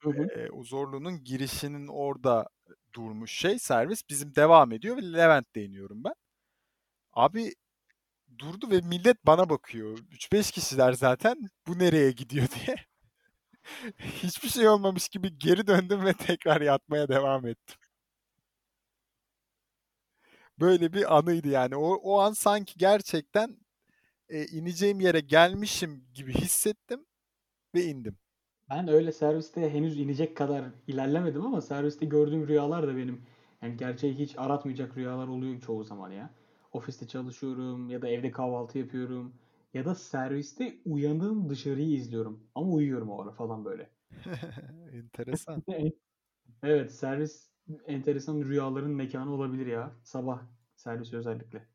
Hı 0.00 0.10
hı. 0.10 0.22
e, 0.22 0.50
o 0.50 0.64
Zorlu'nun 0.64 1.24
girişinin 1.24 1.88
orada 1.88 2.48
durmuş 2.94 3.32
şey 3.32 3.58
servis 3.58 4.02
bizim 4.10 4.34
devam 4.34 4.72
ediyor 4.72 4.96
ve 4.96 5.12
Levent'te 5.12 5.64
iniyorum 5.64 6.04
ben. 6.04 6.14
Abi 7.12 7.54
durdu 8.38 8.70
ve 8.70 8.80
millet 8.80 9.26
bana 9.26 9.50
bakıyor. 9.50 9.98
3-5 9.98 10.52
kişiler 10.52 10.92
zaten 10.92 11.48
bu 11.66 11.78
nereye 11.78 12.10
gidiyor 12.12 12.48
diye. 12.66 12.76
Hiçbir 13.98 14.48
şey 14.48 14.68
olmamış 14.68 15.08
gibi 15.08 15.38
geri 15.38 15.66
döndüm 15.66 16.04
ve 16.04 16.12
tekrar 16.14 16.60
yatmaya 16.60 17.08
devam 17.08 17.46
ettim. 17.46 17.76
Böyle 20.60 20.92
bir 20.92 21.18
anıydı 21.18 21.48
yani. 21.48 21.76
O, 21.76 21.94
o 21.94 22.18
an 22.20 22.32
sanki 22.32 22.78
gerçekten 22.78 23.56
e, 24.28 24.46
ineceğim 24.46 25.00
yere 25.00 25.20
gelmişim 25.20 26.04
gibi 26.14 26.32
hissettim 26.34 27.06
ve 27.74 27.84
indim. 27.84 28.18
Ben 28.70 28.88
öyle 28.88 29.12
serviste 29.12 29.70
henüz 29.70 29.98
inecek 29.98 30.36
kadar 30.36 30.64
ilerlemedim 30.86 31.46
ama 31.46 31.60
serviste 31.60 32.06
gördüğüm 32.06 32.48
rüyalar 32.48 32.86
da 32.88 32.96
benim 32.96 33.22
yani 33.62 33.76
gerçeği 33.76 34.14
hiç 34.14 34.34
aratmayacak 34.38 34.96
rüyalar 34.96 35.28
oluyor 35.28 35.60
çoğu 35.60 35.84
zaman 35.84 36.10
ya. 36.10 36.30
Ofiste 36.72 37.06
çalışıyorum 37.08 37.90
ya 37.90 38.02
da 38.02 38.08
evde 38.08 38.30
kahvaltı 38.30 38.78
yapıyorum 38.78 39.34
ya 39.74 39.84
da 39.84 39.94
serviste 39.94 40.74
uyanığım 40.84 41.48
dışarıyı 41.48 41.94
izliyorum 41.94 42.40
ama 42.54 42.70
uyuyorum 42.70 43.10
o 43.10 43.22
ara 43.22 43.30
falan 43.30 43.64
böyle. 43.64 43.90
Enteresan. 44.92 45.62
Evet 46.62 46.92
servis 46.92 47.49
enteresan 47.86 48.42
rüyaların 48.42 48.90
mekanı 48.90 49.30
olabilir 49.34 49.66
ya. 49.66 49.92
Sabah 50.04 50.42
servisi 50.76 51.16
özellikle. 51.16 51.68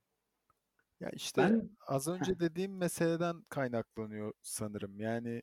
Ya 0.99 1.09
işte 1.09 1.41
Ben 1.41 1.69
az 1.87 2.07
önce 2.07 2.39
dediğim 2.39 2.77
meseleden 2.77 3.43
kaynaklanıyor 3.49 4.33
sanırım. 4.41 4.99
Yani 4.99 5.41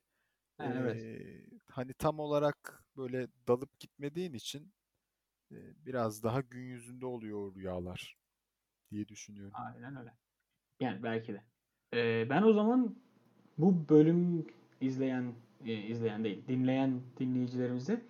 evet. 0.61 1.03
eee, 1.03 1.47
hani 1.69 1.95
tam 1.95 2.19
olarak 2.19 2.85
böyle 2.97 3.29
dalıp 3.49 3.81
gitmediğin 3.81 4.33
için 4.33 4.73
eee, 5.51 5.75
biraz 5.87 6.23
daha 6.23 6.41
gün 6.41 6.62
yüzünde 6.62 7.07
oluyor 7.07 7.55
rüyalar 7.55 8.19
diye 8.91 9.09
düşünüyorum. 9.09 9.53
Aynen 9.55 9.97
öyle. 9.97 10.15
Yani 10.81 11.03
belki 11.03 11.35
de. 11.35 11.43
Ee, 11.95 12.31
ben 12.31 12.43
o 12.43 12.53
zaman 12.53 12.97
bu 13.59 13.88
bölüm 13.88 14.47
izleyen 14.81 15.35
e, 15.67 15.75
izleyen 15.75 16.25
değil, 16.25 16.49
dinleyen 16.49 17.03
dinleyicilerimize 17.21 17.93
e, 17.95 18.03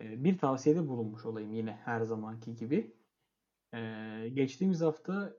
bir 0.00 0.38
tavsiyede 0.38 0.88
bulunmuş 0.88 1.24
olayım 1.24 1.52
yine 1.52 1.72
her 1.72 2.00
zamanki 2.00 2.56
gibi. 2.56 2.96
Ee, 3.74 4.28
geçtiğimiz 4.34 4.80
hafta 4.80 5.36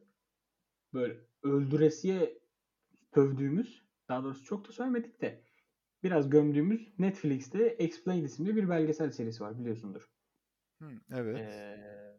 böyle 0.93 1.17
öldüresiye 1.43 2.39
sövdüğümüz, 3.13 3.83
daha 4.09 4.23
doğrusu 4.23 4.45
çok 4.45 4.67
da 4.67 4.71
sövmedik 4.71 5.21
de 5.21 5.43
biraz 6.03 6.29
gömdüğümüz 6.29 6.99
Netflix'te 6.99 7.65
Explained 7.65 8.23
isimli 8.23 8.55
bir 8.55 8.69
belgesel 8.69 9.11
serisi 9.11 9.43
var 9.43 9.59
biliyorsundur. 9.59 10.09
Hı, 10.81 10.89
evet. 11.11 11.37
Ee, 11.37 12.17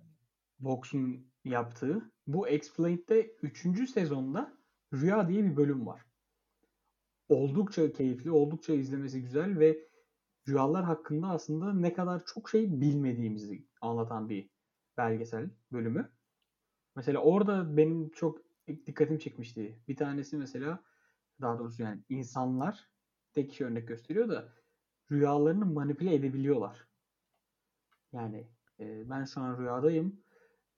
Vox'un 0.60 1.26
yaptığı. 1.44 2.12
Bu 2.26 2.48
Explained'de 2.48 3.36
3. 3.42 3.90
sezonda 3.90 4.56
Rüya 4.94 5.28
diye 5.28 5.44
bir 5.44 5.56
bölüm 5.56 5.86
var. 5.86 6.06
Oldukça 7.28 7.92
keyifli, 7.92 8.30
oldukça 8.30 8.72
izlemesi 8.74 9.22
güzel 9.22 9.58
ve 9.58 9.89
rüyalar 10.48 10.84
hakkında 10.84 11.28
aslında 11.28 11.72
ne 11.72 11.92
kadar 11.92 12.24
çok 12.26 12.50
şey 12.50 12.80
bilmediğimizi 12.80 13.66
anlatan 13.80 14.28
bir 14.28 14.50
belgesel 14.96 15.50
bölümü. 15.72 16.12
Mesela 16.96 17.18
orada 17.18 17.76
benim 17.76 18.10
çok 18.10 18.38
dikkatim 18.68 19.18
çekmişti. 19.18 19.80
Bir 19.88 19.96
tanesi 19.96 20.36
mesela 20.36 20.84
daha 21.40 21.58
doğrusu 21.58 21.82
yani 21.82 22.02
insanlar 22.08 22.90
tek 23.32 23.50
kişi 23.50 23.64
örnek 23.64 23.88
gösteriyor 23.88 24.28
da 24.28 24.52
rüyalarını 25.10 25.66
manipüle 25.66 26.14
edebiliyorlar. 26.14 26.88
Yani 28.12 28.48
e, 28.80 29.10
ben 29.10 29.24
şu 29.24 29.40
an 29.40 29.58
rüyadayım 29.58 30.20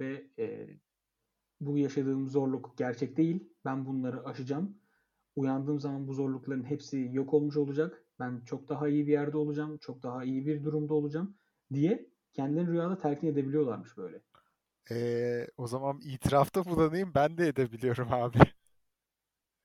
ve 0.00 0.26
e, 0.38 0.68
bu 1.60 1.78
yaşadığım 1.78 2.28
zorluk 2.28 2.78
gerçek 2.78 3.16
değil. 3.16 3.52
Ben 3.64 3.86
bunları 3.86 4.24
aşacağım. 4.26 4.81
Uyandığım 5.36 5.80
zaman 5.80 6.08
bu 6.08 6.14
zorlukların 6.14 6.64
hepsi 6.64 7.08
yok 7.12 7.34
olmuş 7.34 7.56
olacak. 7.56 8.04
Ben 8.20 8.40
çok 8.46 8.68
daha 8.68 8.88
iyi 8.88 9.06
bir 9.06 9.12
yerde 9.12 9.36
olacağım. 9.36 9.78
Çok 9.78 10.02
daha 10.02 10.24
iyi 10.24 10.46
bir 10.46 10.64
durumda 10.64 10.94
olacağım 10.94 11.36
diye 11.72 12.10
kendilerini 12.32 12.70
rüyada 12.70 12.98
telkin 12.98 13.26
edebiliyorlarmış 13.26 13.96
böyle. 13.96 14.20
Eee, 14.90 15.48
o 15.56 15.66
zaman 15.66 16.00
itirafta 16.04 16.64
bulunayım 16.64 17.12
ben 17.14 17.38
de 17.38 17.48
edebiliyorum 17.48 18.12
abi. 18.12 18.38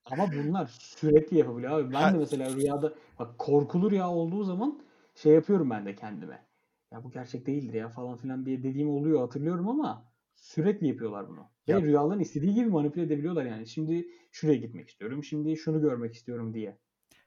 Ama 0.06 0.36
bunlar 0.36 0.66
sürekli 0.80 1.38
yapabiliyor 1.38 1.72
abi. 1.80 1.94
Ben 1.94 2.14
de 2.14 2.18
mesela 2.18 2.54
rüyada 2.56 2.94
bak 3.20 3.40
korkulu 3.40 3.92
rüya 3.92 4.10
olduğu 4.10 4.44
zaman 4.44 4.82
şey 5.16 5.34
yapıyorum 5.34 5.70
ben 5.70 5.86
de 5.86 5.96
kendime. 5.96 6.48
Ya 6.92 7.04
bu 7.04 7.12
gerçek 7.12 7.46
değildir 7.48 7.74
ya 7.74 7.90
falan 7.90 8.18
filan 8.18 8.46
diye 8.46 8.64
dediğim 8.64 8.90
oluyor 8.90 9.20
hatırlıyorum 9.20 9.70
ama 9.70 10.12
sürekli 10.36 10.88
yapıyorlar 10.88 11.30
bunu. 11.30 11.50
Ve 11.68 11.82
rüyaların 11.82 12.20
istediği 12.20 12.54
gibi 12.54 12.66
manipüle 12.70 13.04
edebiliyorlar 13.06 13.46
yani. 13.46 13.68
Şimdi 13.68 14.08
şuraya 14.32 14.58
gitmek 14.58 14.90
istiyorum. 14.90 15.24
Şimdi 15.24 15.58
şunu 15.58 15.82
görmek 15.82 16.14
istiyorum 16.16 16.54
diye. 16.54 16.78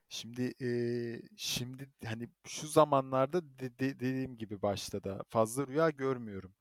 şimdi 0.09 0.42
eee, 0.61 1.22
şimdi 1.37 1.90
hani 2.05 2.29
şu 2.46 2.66
zamanlarda 2.68 3.59
de- 3.59 3.79
de- 3.79 4.00
dediğim 4.00 4.37
gibi 4.38 4.62
başta 4.62 5.05
da 5.05 5.22
fazla 5.29 5.66
rüya 5.66 5.90
görmüyorum. 5.90 6.55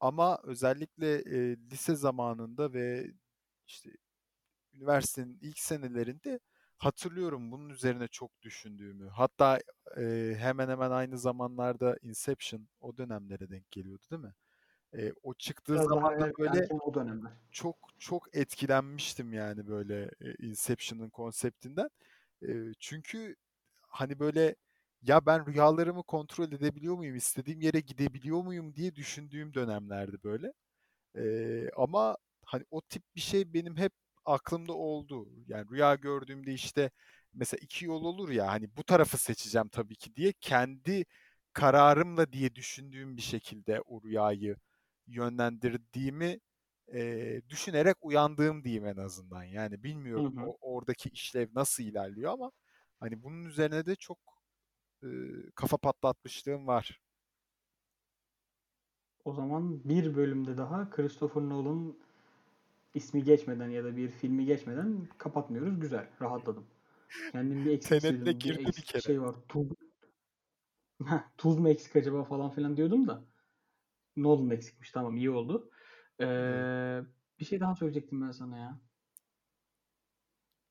Ama 0.00 0.38
özellikle 0.44 1.22
eee, 1.24 1.56
lise 1.72 1.96
zamanında 1.96 2.72
ve 2.74 3.06
işte 3.68 3.90
üniversitenin 4.74 5.38
ilk 5.42 5.60
senelerinde 5.60 6.40
hatırlıyorum 6.78 7.52
bunun 7.52 7.70
üzerine 7.70 8.08
çok 8.08 8.42
düşündüğümü. 8.42 9.08
Hatta 9.08 9.60
e, 9.98 10.36
hemen 10.40 10.68
hemen 10.70 10.92
aynı 10.92 11.18
zamanlarda 11.18 11.98
Inception 12.02 12.68
o 12.80 12.98
dönemlere 12.98 13.50
denk 13.50 13.72
geliyordu 13.72 14.04
değil 14.12 14.22
mi? 14.22 14.34
E, 14.98 15.12
o 15.22 15.34
çıktığı 15.34 15.84
daha 15.84 15.84
zaman 15.84 16.20
da 16.20 16.32
böyle 16.38 16.68
o 16.80 16.94
dönemler. 16.94 17.32
çok 17.52 17.76
çok 17.98 18.36
etkilenmiştim 18.36 19.32
yani 19.32 19.68
böyle 19.68 20.10
e, 20.20 20.34
Inception'ın 20.46 21.10
konseptinden. 21.10 21.90
E, 22.42 22.48
çünkü 22.80 23.36
hani 23.88 24.18
böyle 24.20 24.56
ya 25.02 25.26
ben 25.26 25.46
rüyalarımı 25.46 26.02
kontrol 26.02 26.52
edebiliyor 26.52 26.96
muyum, 26.96 27.16
istediğim 27.16 27.60
yere 27.60 27.80
gidebiliyor 27.80 28.42
muyum 28.44 28.74
diye 28.76 28.96
düşündüğüm 28.96 29.54
dönemlerdi 29.54 30.18
böyle. 30.24 30.52
Ee, 31.16 31.70
ama 31.76 32.16
hani 32.44 32.64
o 32.70 32.80
tip 32.82 33.02
bir 33.16 33.20
şey 33.20 33.54
benim 33.54 33.76
hep 33.76 33.92
aklımda 34.24 34.72
oldu. 34.72 35.28
Yani 35.48 35.70
rüya 35.70 35.94
gördüğümde 35.94 36.52
işte 36.52 36.90
mesela 37.34 37.58
iki 37.62 37.86
yol 37.86 38.04
olur 38.04 38.30
ya 38.30 38.46
hani 38.48 38.76
bu 38.76 38.84
tarafı 38.84 39.18
seçeceğim 39.18 39.68
tabii 39.68 39.96
ki 39.96 40.16
diye 40.16 40.32
kendi 40.40 41.04
kararımla 41.52 42.32
diye 42.32 42.54
düşündüğüm 42.54 43.16
bir 43.16 43.22
şekilde 43.22 43.80
o 43.80 44.02
rüyayı 44.02 44.56
yönlendirdiğimi 45.06 46.40
e, 46.94 47.42
düşünerek 47.48 47.96
uyandığım 48.02 48.64
diyeyim 48.64 48.86
en 48.86 48.96
azından. 48.96 49.44
Yani 49.44 49.82
Hı 50.16 50.22
bilmiyorum 50.22 50.36
hı. 50.36 50.46
o, 50.46 50.58
oradaki 50.60 51.08
işlev 51.08 51.48
nasıl 51.54 51.82
ilerliyor 51.82 52.32
ama 52.32 52.52
hani 53.00 53.22
bunun 53.22 53.44
üzerine 53.44 53.86
de 53.86 53.96
çok 53.96 54.18
e, 55.02 55.08
kafa 55.54 55.76
patlatmışlığım 55.76 56.66
var. 56.66 57.00
O 59.24 59.32
zaman 59.32 59.84
bir 59.84 60.16
bölümde 60.16 60.56
daha 60.56 60.90
Christopher 60.90 61.42
Nolan'ın 61.42 61.98
ismi 62.94 63.24
geçmeden 63.24 63.68
ya 63.68 63.84
da 63.84 63.96
bir 63.96 64.08
filmi 64.08 64.44
geçmeden 64.46 65.08
kapatmıyoruz. 65.18 65.80
Güzel. 65.80 66.08
Rahatladım. 66.22 66.66
Kendim 67.32 67.64
bir 67.64 67.70
eksik. 67.70 68.02
Bir 68.02 68.32
girdi 68.32 68.58
bir 68.58 68.66
eksik 68.68 68.86
kere. 68.86 69.02
şey 69.02 69.22
var. 69.22 69.34
Tuz, 69.48 69.68
tuz 71.38 71.58
mu 71.58 71.68
eksik 71.68 71.96
acaba 71.96 72.24
falan 72.24 72.50
filan 72.50 72.76
diyordum 72.76 73.06
da. 73.06 73.24
Nolan 74.16 74.50
eksikmiş. 74.50 74.90
Tamam 74.90 75.16
iyi 75.16 75.30
oldu. 75.30 75.70
Ee, 76.20 77.00
bir 77.40 77.44
şey 77.44 77.60
daha 77.60 77.74
söyleyecektim 77.74 78.22
ben 78.22 78.30
sana 78.30 78.58
ya. 78.58 78.80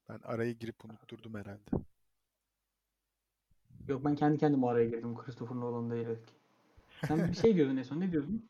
Ben 0.09 0.19
araya 0.23 0.51
girip 0.51 0.85
unutturdum 0.85 1.33
herhalde. 1.35 1.71
Yok 3.87 4.05
ben 4.05 4.15
kendi 4.15 4.37
kendime 4.37 4.67
araya 4.67 4.89
girdim. 4.89 5.17
Christopher 5.17 5.55
Nolan 5.55 5.91
değil. 5.91 6.07
Sen 7.07 7.27
bir 7.27 7.33
şey 7.33 7.55
diyordun 7.55 7.77
en 7.77 7.83
son. 7.83 7.99
Ne 7.99 8.11
diyordun? 8.11 8.49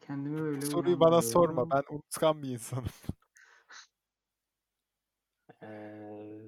Kendimi 0.00 0.40
öyle 0.40 0.60
Soruyu 0.60 1.00
bana 1.00 1.22
sorma. 1.22 1.70
Ben 1.70 1.82
unutkan 1.90 2.42
bir 2.42 2.48
insanım. 2.48 2.88
Ee, 5.62 6.46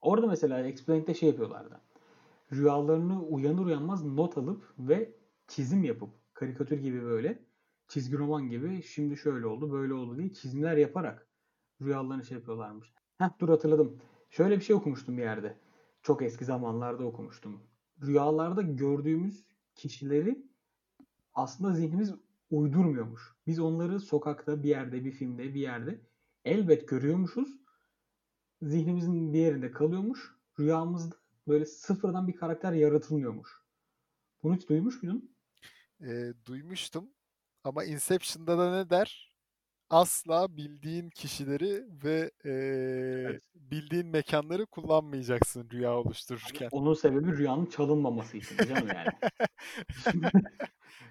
Orada 0.00 0.26
mesela 0.26 0.60
Explained'de 0.60 1.14
şey 1.14 1.28
yapıyorlardı. 1.28 1.80
Rüyalarını 2.52 3.26
uyanır 3.26 3.66
uyanmaz 3.66 4.04
not 4.04 4.38
alıp 4.38 4.74
ve 4.78 5.14
çizim 5.48 5.84
yapıp 5.84 6.10
karikatür 6.34 6.78
gibi 6.78 7.02
böyle 7.02 7.44
çizgi 7.88 8.18
roman 8.18 8.48
gibi 8.48 8.82
şimdi 8.82 9.16
şöyle 9.16 9.46
oldu 9.46 9.72
böyle 9.72 9.94
oldu 9.94 10.18
diye 10.18 10.32
çizimler 10.32 10.76
yaparak 10.76 11.28
rüyalarını 11.82 12.24
şey 12.24 12.38
yapıyorlarmış. 12.38 12.92
Heh 13.18 13.28
dur 13.40 13.48
hatırladım. 13.48 13.98
Şöyle 14.30 14.56
bir 14.56 14.62
şey 14.62 14.76
okumuştum 14.76 15.16
bir 15.16 15.22
yerde. 15.22 15.58
Çok 16.02 16.22
eski 16.22 16.44
zamanlarda 16.44 17.04
okumuştum. 17.04 17.60
Rüyalarda 18.02 18.62
gördüğümüz 18.62 19.44
kişileri 19.74 20.46
aslında 21.34 21.72
zihnimiz 21.72 22.14
uydurmuyormuş. 22.50 23.34
Biz 23.46 23.60
onları 23.60 24.00
sokakta, 24.00 24.62
bir 24.62 24.68
yerde, 24.68 25.04
bir 25.04 25.12
filmde, 25.12 25.54
bir 25.54 25.60
yerde 25.60 26.00
elbet 26.44 26.88
görüyormuşuz. 26.88 27.58
Zihnimizin 28.62 29.32
bir 29.32 29.38
yerinde 29.38 29.70
kalıyormuş. 29.70 30.34
Rüyamızda 30.58 31.16
böyle 31.48 31.66
sıfırdan 31.66 32.28
bir 32.28 32.36
karakter 32.36 32.72
yaratılmıyormuş. 32.72 33.50
Bunu 34.42 34.56
hiç 34.56 34.68
duymuş 34.68 35.02
muydun? 35.02 35.34
Ee, 36.00 36.32
duymuştum. 36.46 37.10
Ama 37.64 37.84
Inception'da 37.84 38.58
da 38.58 38.76
ne 38.76 38.90
der? 38.90 39.34
Asla 39.90 40.56
bildiğin 40.56 41.10
kişileri 41.10 41.84
ve 42.04 42.30
ee, 42.44 42.50
Evet. 42.50 43.42
bildiğin 43.54 44.06
mekanları 44.06 44.66
kullanmayacaksın 44.66 45.70
rüya 45.72 45.96
oluştururken. 45.96 46.68
Onun 46.72 46.94
sebebi 46.94 47.36
rüyanın 47.36 47.66
çalınmaması 47.66 48.36
için 48.36 48.56
canım 48.56 48.88
yani. 48.94 49.08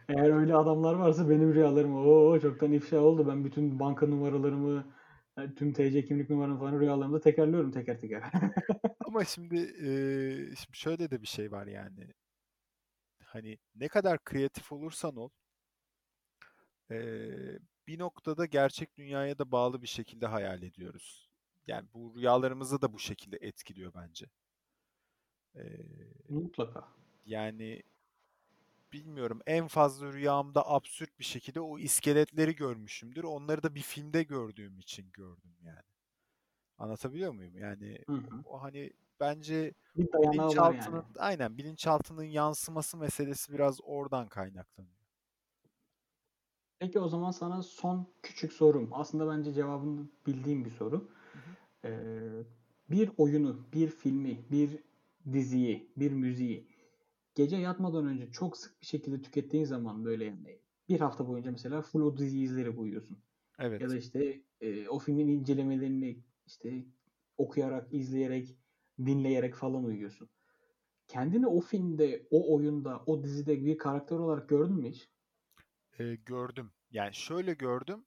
Eğer 0.10 0.39
öyle 0.39 0.56
adamlar 0.56 0.93
varsa 0.93 1.30
benim 1.30 1.54
rüyalarım 1.54 2.08
o 2.08 2.39
çoktan 2.39 2.71
ifşa 2.71 3.00
oldu. 3.00 3.28
Ben 3.28 3.45
bütün 3.45 3.80
banka 3.80 4.08
numaralarımı, 4.08 4.86
e, 5.38 5.56
tüm 5.56 5.73
TC 5.73 6.06
kimlik 6.06 6.30
numaramı 6.30 6.60
falan 6.60 6.80
rüyalarımda 6.80 7.19
tekerliyorum 7.19 7.71
teker 7.71 8.00
teker. 8.00 8.23
Ama 9.17 9.25
şimdi 9.25 9.58
ee, 9.58 10.56
şimdi 10.56 10.77
şöyle 10.77 11.12
de 11.12 11.21
bir 11.21 11.27
şey 11.27 11.51
var 11.51 11.67
yani. 11.67 12.13
Hani 13.23 13.58
ne 13.75 13.88
kadar 13.88 14.23
kreatif 14.23 14.71
olursan 14.71 15.15
ol, 15.15 15.30
ee, 16.91 17.60
bir 17.88 17.99
noktada 17.99 18.45
gerçek 18.45 18.97
dünyaya 18.97 19.39
da 19.39 19.51
bağlı 19.51 19.82
bir 19.82 19.88
şekilde 19.88 20.27
hayal 20.27 20.63
ediyoruz. 20.63 21.30
Yani 21.67 21.88
bu 21.93 22.13
rüyalarımızı 22.17 22.82
da 22.82 22.93
bu 22.93 22.99
şekilde 22.99 23.38
etkiliyor 23.41 23.93
bence. 23.93 24.25
Ee, 25.56 25.62
Mutlaka. 26.30 26.88
yani 27.25 27.84
bilmiyorum 28.93 29.41
en 29.47 29.67
fazla 29.67 30.13
rüyamda 30.13 30.69
absürt 30.69 31.19
bir 31.19 31.25
şekilde 31.25 31.60
o 31.62 31.80
iskeletleri 31.80 32.56
görmüşümdür. 32.56 33.23
Onları 33.23 33.63
da 33.63 33.75
bir 33.75 33.82
filmde 33.82 34.23
gördüğüm 34.23 34.80
için 34.80 35.12
gördüm 35.13 35.56
yani. 35.63 35.88
Anlatabiliyor 36.77 37.32
muyum? 37.32 37.58
Yani 37.58 38.03
Hı 38.08 38.13
hı. 38.13 38.41
o 38.45 38.62
hani 38.62 38.93
bence 39.19 39.73
bilinçaltının 39.95 40.95
yani. 40.95 41.06
aynen 41.17 41.58
bilinçaltının 41.58 42.23
yansıması 42.23 42.97
meselesi 42.97 43.53
biraz 43.53 43.80
oradan 43.84 44.27
kaynaklanıyor. 44.27 44.97
Peki 46.80 46.99
o 46.99 47.08
zaman 47.08 47.32
sana 47.32 47.63
son 47.63 48.08
küçük 48.23 48.53
sorum. 48.53 48.89
Aslında 48.91 49.30
bence 49.30 49.53
cevabını 49.53 50.08
bildiğim 50.27 50.65
bir 50.65 50.69
soru. 50.69 51.10
Hı 51.34 51.39
hı. 51.39 51.91
Ee, 51.91 52.43
bir 52.89 53.12
oyunu, 53.17 53.67
bir 53.73 53.88
filmi, 53.88 54.45
bir 54.51 54.84
diziyi, 55.34 55.91
bir 55.97 56.12
müziği 56.12 56.67
gece 57.36 57.58
yatmadan 57.58 58.06
önce 58.06 58.32
çok 58.32 58.58
sık 58.58 58.82
bir 58.82 58.86
şekilde 58.86 59.21
tükettiğin 59.21 59.65
zaman 59.65 60.06
böyle 60.06 60.25
yani 60.25 60.60
bir 60.89 60.99
hafta 60.99 61.27
boyunca 61.27 61.51
mesela 61.51 61.82
full 61.82 62.01
o 62.01 62.17
diziyi 62.17 62.45
izleyerek 62.45 62.80
uyuyorsun. 62.80 63.17
Ya 63.60 63.89
da 63.89 63.93
Evet. 63.93 64.03
işte 64.03 64.41
e, 64.62 64.89
o 64.89 64.99
filmin 64.99 65.27
incelemelerini 65.27 66.23
işte 66.47 66.86
okuyarak, 67.38 67.93
izleyerek, 67.93 68.58
dinleyerek 69.06 69.56
falan 69.56 69.84
uyuyorsun. 69.84 70.30
Kendini 71.08 71.48
o 71.48 71.62
filmde, 71.62 72.28
o 72.32 72.56
oyunda, 72.56 73.04
o 73.06 73.24
dizide 73.24 73.66
bir 73.66 73.78
karakter 73.78 74.18
olarak 74.18 74.50
gördün 74.50 74.76
mü 74.76 74.90
hiç? 74.90 75.10
Ee, 76.00 76.16
gördüm. 76.16 76.72
Yani 76.92 77.14
şöyle 77.14 77.54
gördüm. 77.54 78.06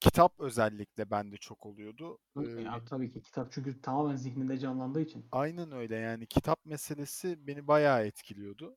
Kitap 0.00 0.40
özellikle 0.40 1.10
bende 1.10 1.36
çok 1.36 1.66
oluyordu. 1.66 2.18
Ee, 2.36 2.42
Ya 2.42 2.84
tabii 2.84 3.10
ki 3.10 3.22
kitap 3.22 3.52
çünkü 3.52 3.80
tamamen 3.80 4.16
zihninde 4.16 4.58
canlandığı 4.58 5.00
için. 5.00 5.24
aynen 5.32 5.72
öyle 5.72 5.96
yani 5.96 6.26
kitap 6.26 6.64
meselesi 6.66 7.46
beni 7.46 7.66
bayağı 7.68 8.06
etkiliyordu. 8.06 8.76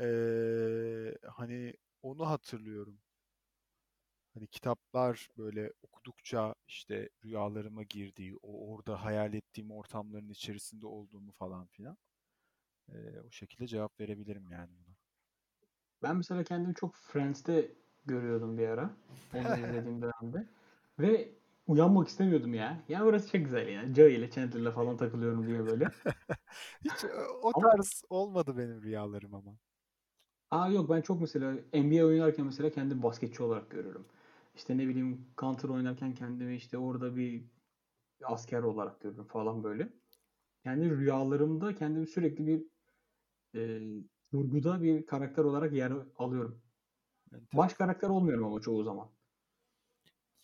Ee, 0.00 1.14
hani 1.28 1.74
onu 2.02 2.30
hatırlıyorum. 2.30 2.98
Hani 4.34 4.46
kitaplar 4.46 5.28
böyle 5.38 5.72
okudukça 5.82 6.54
işte 6.68 7.08
rüyalarıma 7.24 7.82
girdiği, 7.82 8.36
o 8.42 8.72
orada 8.74 9.04
hayal 9.04 9.34
ettiğim 9.34 9.70
ortamların 9.70 10.28
içerisinde 10.28 10.86
olduğumu 10.86 11.32
falan 11.32 11.66
filan. 11.66 11.96
Ee, 12.88 13.20
o 13.28 13.30
şekilde 13.32 13.66
cevap 13.66 14.00
verebilirim 14.00 14.50
yani 14.50 14.70
buna. 14.78 14.96
Ben 16.02 16.16
mesela 16.16 16.44
kendimi 16.44 16.74
çok 16.74 16.94
Friends'te 16.94 17.72
görüyordum 18.06 18.58
bir 18.58 18.68
ara. 18.68 18.90
Onu 19.32 19.54
izlediğim 19.58 20.02
dönemde. 20.02 20.46
Ve 20.98 21.28
uyanmak 21.66 22.08
istemiyordum 22.08 22.54
ya. 22.54 22.82
Ya 22.88 23.04
burası 23.04 23.32
çok 23.32 23.44
güzel 23.44 23.68
ya. 23.68 23.94
Joey 23.94 24.14
ile 24.16 24.30
Chandler'la 24.30 24.72
falan 24.72 24.96
takılıyorum 24.96 25.46
diye 25.46 25.66
böyle. 25.66 25.92
Hiç 26.84 27.04
o 27.42 27.54
Ama 27.54 27.72
tarz 27.72 28.02
olmadı 28.10 28.56
benim 28.58 28.82
rüyalarım 28.82 29.34
ama. 29.34 29.58
aa 30.50 30.68
yok 30.68 30.90
ben 30.90 31.00
çok 31.00 31.20
mesela 31.20 31.54
NBA 31.72 32.04
oynarken 32.06 32.46
mesela 32.46 32.70
kendimi 32.70 33.02
basketçi 33.02 33.42
olarak 33.42 33.70
görüyorum. 33.70 34.06
İşte 34.54 34.78
ne 34.78 34.88
bileyim 34.88 35.34
Counter 35.40 35.68
oynarken 35.68 36.14
kendimi 36.14 36.56
işte 36.56 36.78
orada 36.78 37.16
bir 37.16 37.44
asker 38.24 38.62
olarak 38.62 39.00
görüyorum 39.00 39.28
falan 39.28 39.64
böyle. 39.64 39.92
Yani 40.64 40.90
rüyalarımda 40.90 41.74
kendimi 41.74 42.06
sürekli 42.06 42.46
bir 42.46 42.66
e, 43.56 43.80
kurguda 44.30 44.82
bir 44.82 45.06
karakter 45.06 45.44
olarak 45.44 45.72
yer 45.72 45.92
alıyorum. 46.18 46.62
Baş 47.52 47.74
Enteresan. 47.74 47.74
karakter 47.74 48.08
olmuyorum 48.08 48.44
ama 48.46 48.60
çoğu 48.60 48.84
zaman. 48.84 49.10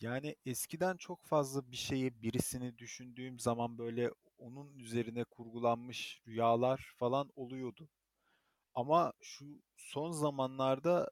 Yani 0.01 0.37
eskiden 0.47 0.97
çok 0.97 1.25
fazla 1.25 1.71
bir 1.71 1.77
şeyi, 1.77 2.23
birisini 2.23 2.79
düşündüğüm 2.79 3.39
zaman 3.39 3.79
böyle 3.79 4.11
onun 4.39 4.75
üzerine 4.79 5.25
kurgulanmış 5.25 6.23
rüyalar 6.27 6.93
falan 6.97 7.31
oluyordu. 7.37 7.89
Ama 8.75 9.13
şu 9.23 9.63
son 9.77 10.13
zamanlarda 10.13 11.11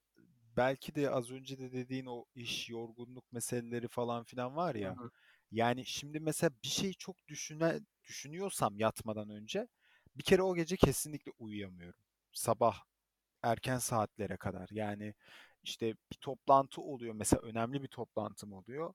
belki 0.57 0.95
de 0.95 1.11
az 1.11 1.31
önce 1.31 1.59
de 1.59 1.73
dediğin 1.73 2.07
o 2.07 2.25
iş, 2.35 2.71
yorgunluk 2.71 3.33
meseleleri 3.33 3.89
falan 3.89 4.25
filan 4.25 4.57
var 4.57 4.75
ya. 4.75 4.97
hı. 4.99 5.11
Yani 5.53 5.87
şimdi 5.87 6.21
mesela 6.21 6.51
bir 6.65 6.69
şey 6.69 6.93
çok 6.93 7.29
düşüne, 7.29 7.81
düşünüyorsam 8.05 8.79
yatmadan 8.79 9.31
önce 9.31 9.69
bir 10.17 10.23
kere 10.25 10.43
o 10.43 10.55
gece 10.55 10.77
kesinlikle 10.77 11.33
uyuyamıyorum. 11.39 12.01
Sabah 12.33 12.83
erken 13.43 13.79
saatlere 13.79 14.37
kadar. 14.37 14.69
Yani 14.73 15.15
işte 15.63 15.95
bir 16.13 16.17
toplantı 16.21 16.81
oluyor 16.83 17.15
mesela 17.15 17.43
önemli 17.43 17.83
bir 17.83 17.89
toplantım 17.89 18.53
oluyor. 18.53 18.95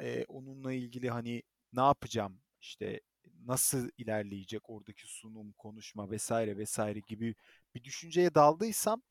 Ee, 0.00 0.24
onunla 0.28 0.72
ilgili 0.72 1.10
hani 1.10 1.42
ne 1.72 1.80
yapacağım 1.80 2.40
işte 2.60 3.00
nasıl 3.46 3.90
ilerleyecek 3.98 4.70
oradaki 4.70 5.06
sunum, 5.06 5.52
konuşma 5.52 6.10
vesaire 6.10 6.56
vesaire 6.56 7.00
gibi 7.00 7.34
bir 7.74 7.84
düşünceye 7.84 8.34
daldıysam 8.34 9.02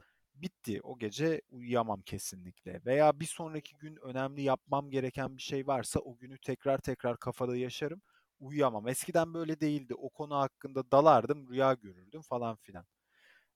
bitti. 0.42 0.82
O 0.84 0.98
gece 1.00 1.42
uyuyamam 1.50 2.02
kesinlikle. 2.02 2.82
Veya 2.86 3.20
bir 3.20 3.26
sonraki 3.26 3.78
gün 3.78 3.96
önemli 3.96 4.42
yapmam 4.42 4.92
gereken 4.92 5.38
bir 5.38 5.42
şey 5.42 5.68
varsa 5.68 6.00
o 6.00 6.18
günü 6.18 6.38
tekrar 6.38 6.78
tekrar 6.78 7.18
kafada 7.18 7.58
yaşarım. 7.58 8.02
Uyuyamam. 8.40 8.88
Eskiden 8.88 9.34
böyle 9.34 9.60
değildi. 9.62 9.96
O 9.96 10.10
konu 10.10 10.36
hakkında 10.36 10.92
dalardım, 10.92 11.50
rüya 11.50 11.74
görürdüm 11.74 12.22
falan 12.22 12.56
filan. 12.56 12.86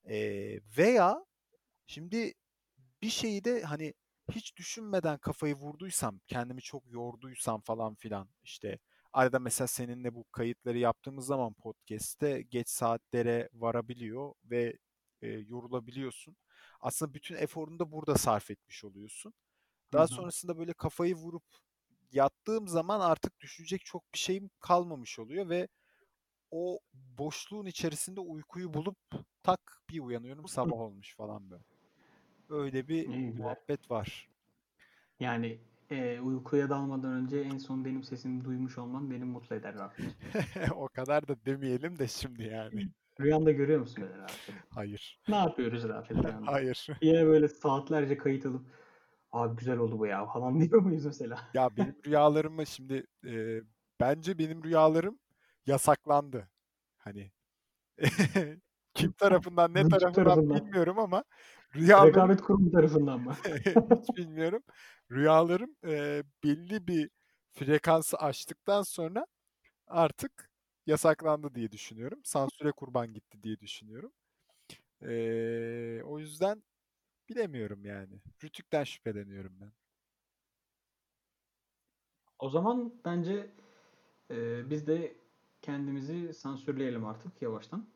Ee, 0.10 0.60
veya 0.78 1.26
Şimdi 1.88 2.34
bir 3.02 3.10
şeyi 3.10 3.44
de 3.44 3.62
hani 3.64 3.94
hiç 4.32 4.58
düşünmeden 4.58 5.18
kafayı 5.18 5.56
vurduysam, 5.56 6.20
kendimi 6.28 6.62
çok 6.62 6.92
yorduysam 6.92 7.62
falan 7.62 7.96
filan 7.96 8.30
işte 8.44 8.80
arada 9.14 9.40
mesela 9.40 9.68
seninle 9.68 10.16
bu 10.16 10.24
kayıtları 10.32 10.78
yaptığımız 10.78 11.26
zaman 11.26 11.54
podcast'te 11.54 12.42
geç 12.42 12.70
saatlere 12.70 13.50
varabiliyor 13.54 14.34
ve 14.46 14.78
e, 15.22 15.28
yorulabiliyorsun. 15.28 16.36
Aslında 16.84 17.14
bütün 17.14 17.36
eforunu 17.36 17.80
da 17.80 17.92
burada 17.92 18.16
sarf 18.16 18.52
etmiş 18.52 18.84
oluyorsun. 18.84 19.34
Daha 19.94 20.04
hı. 20.04 20.08
sonrasında 20.08 20.58
böyle 20.58 20.74
kafayı 20.74 21.16
vurup 21.16 21.44
yattığım 22.12 22.68
zaman 22.68 23.00
artık 23.00 23.40
düşünecek 23.40 23.86
çok 23.86 24.14
bir 24.14 24.20
şeyim 24.20 24.50
kalmamış 24.60 25.20
oluyor 25.20 25.50
ve 25.50 25.68
o 26.52 26.80
boşluğun 26.94 27.66
içerisinde 27.66 28.20
uykuyu 28.20 28.74
bulup 28.74 28.98
tak 29.44 29.82
bir 29.90 30.00
uyanıyorum 30.00 30.48
sabah 30.48 30.78
olmuş 30.78 31.16
falan 31.16 31.50
böyle. 31.50 31.64
Öyle 32.50 32.88
bir 32.88 33.04
güzel. 33.04 33.34
muhabbet 33.34 33.92
var. 33.92 34.30
Yani 35.20 35.60
e, 35.90 36.20
uykuya 36.20 36.70
dalmadan 36.70 37.12
önce 37.12 37.40
en 37.40 37.58
son 37.58 37.86
benim 37.86 38.04
sesimi 38.04 38.46
duymuş 38.46 38.78
olman 38.78 39.12
beni 39.12 39.24
mutlu 39.24 39.56
eder 39.56 39.76
Rafet. 39.76 40.06
o 40.76 40.88
kadar 40.88 41.28
da 41.28 41.46
demeyelim 41.46 42.00
de 42.00 42.08
şimdi 42.08 42.44
yani. 42.44 42.90
Rüyanda 43.22 43.52
görüyor 43.52 43.80
musun 43.80 44.04
beni 44.04 44.22
Rafet? 44.22 44.56
Hayır. 44.70 45.22
Ne 45.28 45.36
yapıyoruz 45.36 45.90
Rafet 45.90 46.18
rüyanda? 46.18 46.52
Hayır. 46.52 46.88
Yine 47.02 47.26
böyle 47.26 47.48
saatlerce 47.48 48.18
kayıt 48.18 48.46
alıp 48.46 48.66
abi 49.32 49.56
güzel 49.56 49.78
oldu 49.78 50.00
bu 50.00 50.06
ya 50.06 50.26
falan 50.26 50.60
diyor 50.70 50.82
muyuz 50.82 51.06
mesela? 51.06 51.40
Ya 51.54 51.70
benim 51.78 51.96
rüyalarımı 52.06 52.66
şimdi 52.66 53.06
e, 53.26 53.62
bence 54.00 54.38
benim 54.38 54.64
rüyalarım 54.64 55.20
yasaklandı. 55.66 56.50
Hani 56.98 57.32
kim 58.94 59.12
tarafından 59.12 59.74
ne 59.74 59.90
tarafından 59.90 60.14
tarafından. 60.14 60.66
bilmiyorum 60.66 61.00
ama 61.00 61.24
rüyalarım 61.76 62.10
Rekabet 62.10 62.42
kurumu 62.42 62.72
tarafından 62.72 63.20
mı? 63.20 63.36
hiç 63.66 64.18
bilmiyorum. 64.18 64.64
Rüyalarım 65.12 65.76
e, 65.86 66.24
belli 66.44 66.88
bir 66.88 67.10
frekansı 67.52 68.18
aştıktan 68.18 68.82
sonra 68.82 69.26
artık 69.88 70.53
yasaklandı 70.88 71.56
diye 71.56 71.72
düşünüyorum. 71.72 72.20
Sansüre 72.24 72.72
kurban 72.72 73.14
gitti 73.14 73.44
diye 73.44 73.60
düşünüyorum. 73.60 74.12
E, 75.02 76.04
o 76.06 76.20
yüzden 76.20 76.64
bilemiyorum 77.30 77.86
yani. 77.86 78.22
Rütük'ten 78.44 78.84
şüpheleniyorum 78.84 79.54
ben. 79.62 79.72
O 82.40 82.50
zaman 82.50 82.94
bence 83.06 83.52
e, 84.32 84.70
biz 84.70 84.88
de 84.88 85.16
kendimizi 85.62 86.34
sansürleyelim 86.34 87.06
artık 87.06 87.42
yavaştan. 87.42 87.88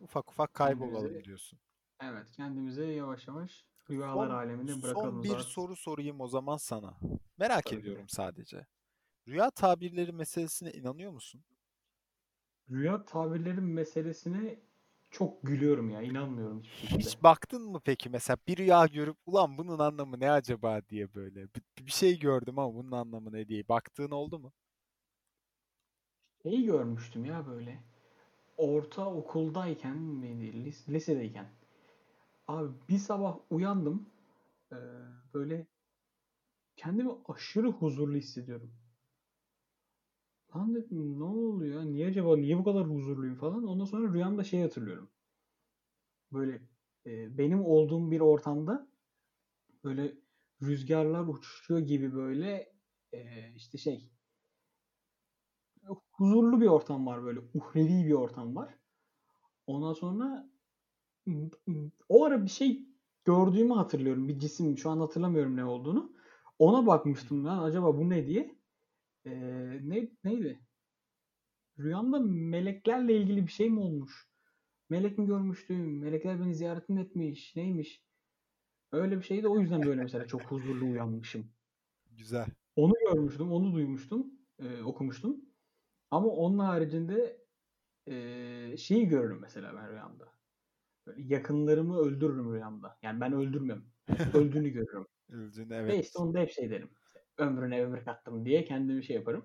Ufak 0.00 0.30
ufak 0.30 0.54
kaybolalım 0.54 1.06
Kendimizi- 1.06 1.24
diyorsun. 1.24 1.58
Evet 2.02 2.32
kendimizi 2.32 2.82
yavaş 2.82 3.28
yavaş 3.28 3.64
rüyalar 3.90 4.26
Son- 4.26 4.34
alemine 4.34 4.82
bırakalım. 4.82 5.10
Son 5.10 5.22
bir 5.22 5.28
zaten. 5.28 5.42
soru 5.42 5.76
sorayım 5.76 6.20
o 6.20 6.28
zaman 6.28 6.56
sana. 6.56 6.98
Merak 7.38 7.64
Tabii 7.64 7.74
ki. 7.76 7.80
ediyorum 7.80 8.08
sadece. 8.08 8.66
Rüya 9.28 9.50
tabirleri 9.50 10.12
meselesine 10.12 10.72
inanıyor 10.72 11.12
musun? 11.12 11.44
Rüya 12.70 13.04
tabirleri 13.04 13.60
meselesine 13.60 14.58
çok 15.10 15.42
gülüyorum 15.42 15.90
ya. 15.90 16.02
inanmıyorum 16.02 16.62
hiçbir 16.62 16.76
şekilde. 16.76 17.10
Hiç 17.10 17.22
baktın 17.22 17.62
mı 17.62 17.80
peki 17.84 18.10
mesela 18.10 18.36
bir 18.48 18.56
rüya 18.56 18.86
görüp 18.86 19.16
ulan 19.26 19.58
bunun 19.58 19.78
anlamı 19.78 20.20
ne 20.20 20.30
acaba 20.30 20.80
diye 20.88 21.14
böyle 21.14 21.42
bir, 21.54 21.62
bir 21.86 21.90
şey 21.92 22.18
gördüm 22.18 22.58
ama 22.58 22.74
bunun 22.74 22.92
anlamı 22.92 23.32
ne 23.32 23.48
diye 23.48 23.68
baktığın 23.68 24.10
oldu 24.10 24.38
mu? 24.38 24.52
Şeyi 26.42 26.64
görmüştüm 26.64 27.24
ya 27.24 27.46
böyle. 27.46 27.78
Ortaokuldayken 28.58 29.96
miydi? 29.98 30.64
lis- 30.66 30.88
Lisedeyken. 30.88 31.46
Abi 32.48 32.68
bir 32.88 32.98
sabah 32.98 33.38
uyandım. 33.50 34.06
Ee, 34.72 34.76
böyle 35.34 35.66
kendimi 36.76 37.10
aşırı 37.28 37.68
huzurlu 37.68 38.16
hissediyorum. 38.16 38.72
Lan 40.56 40.74
dedim 40.74 41.18
ne 41.18 41.24
oluyor? 41.24 41.84
Niye 41.84 42.06
acaba? 42.08 42.36
Niye 42.36 42.58
bu 42.58 42.64
kadar 42.64 42.86
huzurluyum 42.86 43.36
falan. 43.36 43.64
Ondan 43.64 43.84
sonra 43.84 44.12
rüyamda 44.12 44.44
şey 44.44 44.62
hatırlıyorum. 44.62 45.10
Böyle 46.32 46.62
e, 47.06 47.38
benim 47.38 47.64
olduğum 47.64 48.10
bir 48.10 48.20
ortamda 48.20 48.88
böyle 49.84 50.14
rüzgarlar 50.62 51.28
uçuşuyor 51.28 51.80
gibi 51.80 52.14
böyle 52.14 52.72
e, 53.12 53.52
işte 53.56 53.78
şey 53.78 54.10
huzurlu 56.12 56.60
bir 56.60 56.66
ortam 56.66 57.06
var 57.06 57.24
böyle 57.24 57.40
uhrevi 57.54 58.06
bir 58.06 58.12
ortam 58.12 58.56
var. 58.56 58.74
Ondan 59.66 59.92
sonra 59.92 60.50
o 62.08 62.24
ara 62.24 62.44
bir 62.44 62.50
şey 62.50 62.86
gördüğümü 63.24 63.74
hatırlıyorum. 63.74 64.28
Bir 64.28 64.38
cisim 64.38 64.78
şu 64.78 64.90
an 64.90 65.00
hatırlamıyorum 65.00 65.56
ne 65.56 65.64
olduğunu. 65.64 66.12
Ona 66.58 66.86
bakmıştım 66.86 67.44
lan 67.44 67.62
acaba 67.62 67.96
bu 67.98 68.10
ne 68.10 68.26
diye. 68.26 68.59
Ee, 69.26 69.30
ne 69.82 70.08
neydi? 70.24 70.60
Rüyamda 71.78 72.18
meleklerle 72.20 73.16
ilgili 73.16 73.46
bir 73.46 73.52
şey 73.52 73.70
mi 73.70 73.80
olmuş? 73.80 74.28
Melek 74.90 75.18
mi 75.18 75.26
görmüştüm? 75.26 75.98
Melekler 75.98 76.40
beni 76.40 76.54
ziyaret 76.54 76.88
mi 76.88 77.00
etmiş? 77.00 77.56
Neymiş? 77.56 78.04
Öyle 78.92 79.18
bir 79.18 79.22
şeydi. 79.22 79.48
O 79.48 79.60
yüzden 79.60 79.82
böyle 79.82 80.02
mesela 80.02 80.26
çok 80.26 80.42
huzurlu 80.42 80.84
uyanmışım. 80.84 81.52
Güzel. 82.10 82.46
Onu 82.76 82.92
görmüştüm, 83.06 83.52
onu 83.52 83.72
duymuştum, 83.74 84.26
e, 84.58 84.82
okumuştum. 84.82 85.40
Ama 86.10 86.28
onun 86.28 86.58
haricinde 86.58 87.44
e, 88.06 88.76
şeyi 88.76 89.08
görürüm 89.08 89.38
mesela 89.40 89.74
ben 89.76 89.90
rüyamda. 89.90 90.32
Böyle 91.06 91.22
yakınlarımı 91.22 91.98
öldürürüm 91.98 92.54
rüyamda. 92.54 92.98
Yani 93.02 93.20
ben 93.20 93.32
öldürmem. 93.32 93.84
Öldüğünü 94.34 94.68
görürüm. 94.68 95.06
Öldün 95.28 95.70
Ve 95.70 95.76
evet. 95.76 96.04
işte 96.04 96.18
onu 96.18 96.34
da 96.34 96.38
hep 96.38 96.50
şey 96.50 96.70
derim. 96.70 96.90
Ömrüne 97.40 97.84
ömür 97.84 98.04
kattım 98.04 98.44
diye 98.44 98.64
kendimi 98.64 99.04
şey 99.04 99.16
yaparım. 99.16 99.44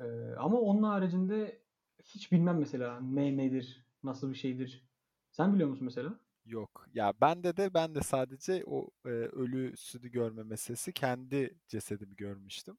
E, 0.00 0.04
ama 0.38 0.60
onun 0.60 0.82
haricinde 0.82 1.62
hiç 2.04 2.32
bilmem 2.32 2.58
mesela 2.58 3.00
ne 3.00 3.36
nedir, 3.36 3.86
nasıl 4.02 4.30
bir 4.30 4.36
şeydir. 4.36 4.88
Sen 5.30 5.54
biliyor 5.54 5.68
musun 5.68 5.84
mesela? 5.84 6.20
Yok. 6.44 6.86
Ya 6.94 7.12
bende 7.20 7.56
de 7.56 7.74
ben 7.74 7.94
de 7.94 8.00
sadece 8.00 8.64
o 8.66 8.90
e, 9.04 9.08
ölüsünü 9.08 10.08
görme 10.08 10.42
meselesi 10.42 10.92
kendi 10.92 11.54
cesedimi 11.68 12.16
görmüştüm. 12.16 12.78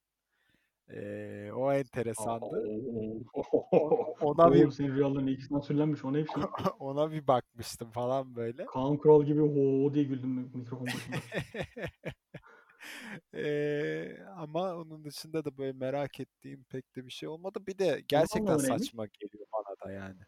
E, 0.90 1.52
o 1.56 1.74
enteresandı. 1.74 2.46
Ona 4.22 4.48
Oğlum 4.48 4.54
bir 4.54 4.72
senin 4.72 4.96
rüyaların 4.96 5.28
ilk 5.28 5.44
sansürlenmiş. 5.44 6.06
Ona 6.06 6.18
hep 6.18 6.28
şey 6.30 6.44
ona 6.80 7.12
bir 7.12 7.28
bakmıştım 7.28 7.92
falan 7.92 8.36
böyle. 8.36 8.66
Kaan 8.66 8.98
Kural 8.98 9.24
gibi 9.24 9.40
ho 9.40 9.94
diye 9.94 10.04
güldüm 10.04 10.30
mikrofon 10.30 10.88
başında. 10.88 11.16
Eee, 13.34 14.24
ama 14.38 14.76
onun 14.76 15.04
dışında 15.06 15.46
da 15.46 15.58
böyle 15.58 15.74
merak 15.74 16.20
ettiğim 16.20 16.64
pek 16.64 16.96
de 16.96 17.06
bir 17.06 17.12
şey 17.12 17.30
olmadı. 17.30 17.60
Bir 17.68 17.78
de 17.78 18.04
gerçekten 18.08 18.58
saçma 18.58 19.06
geliyor 19.08 19.46
bana 19.54 19.76
da 19.88 19.92
yani. 19.92 20.22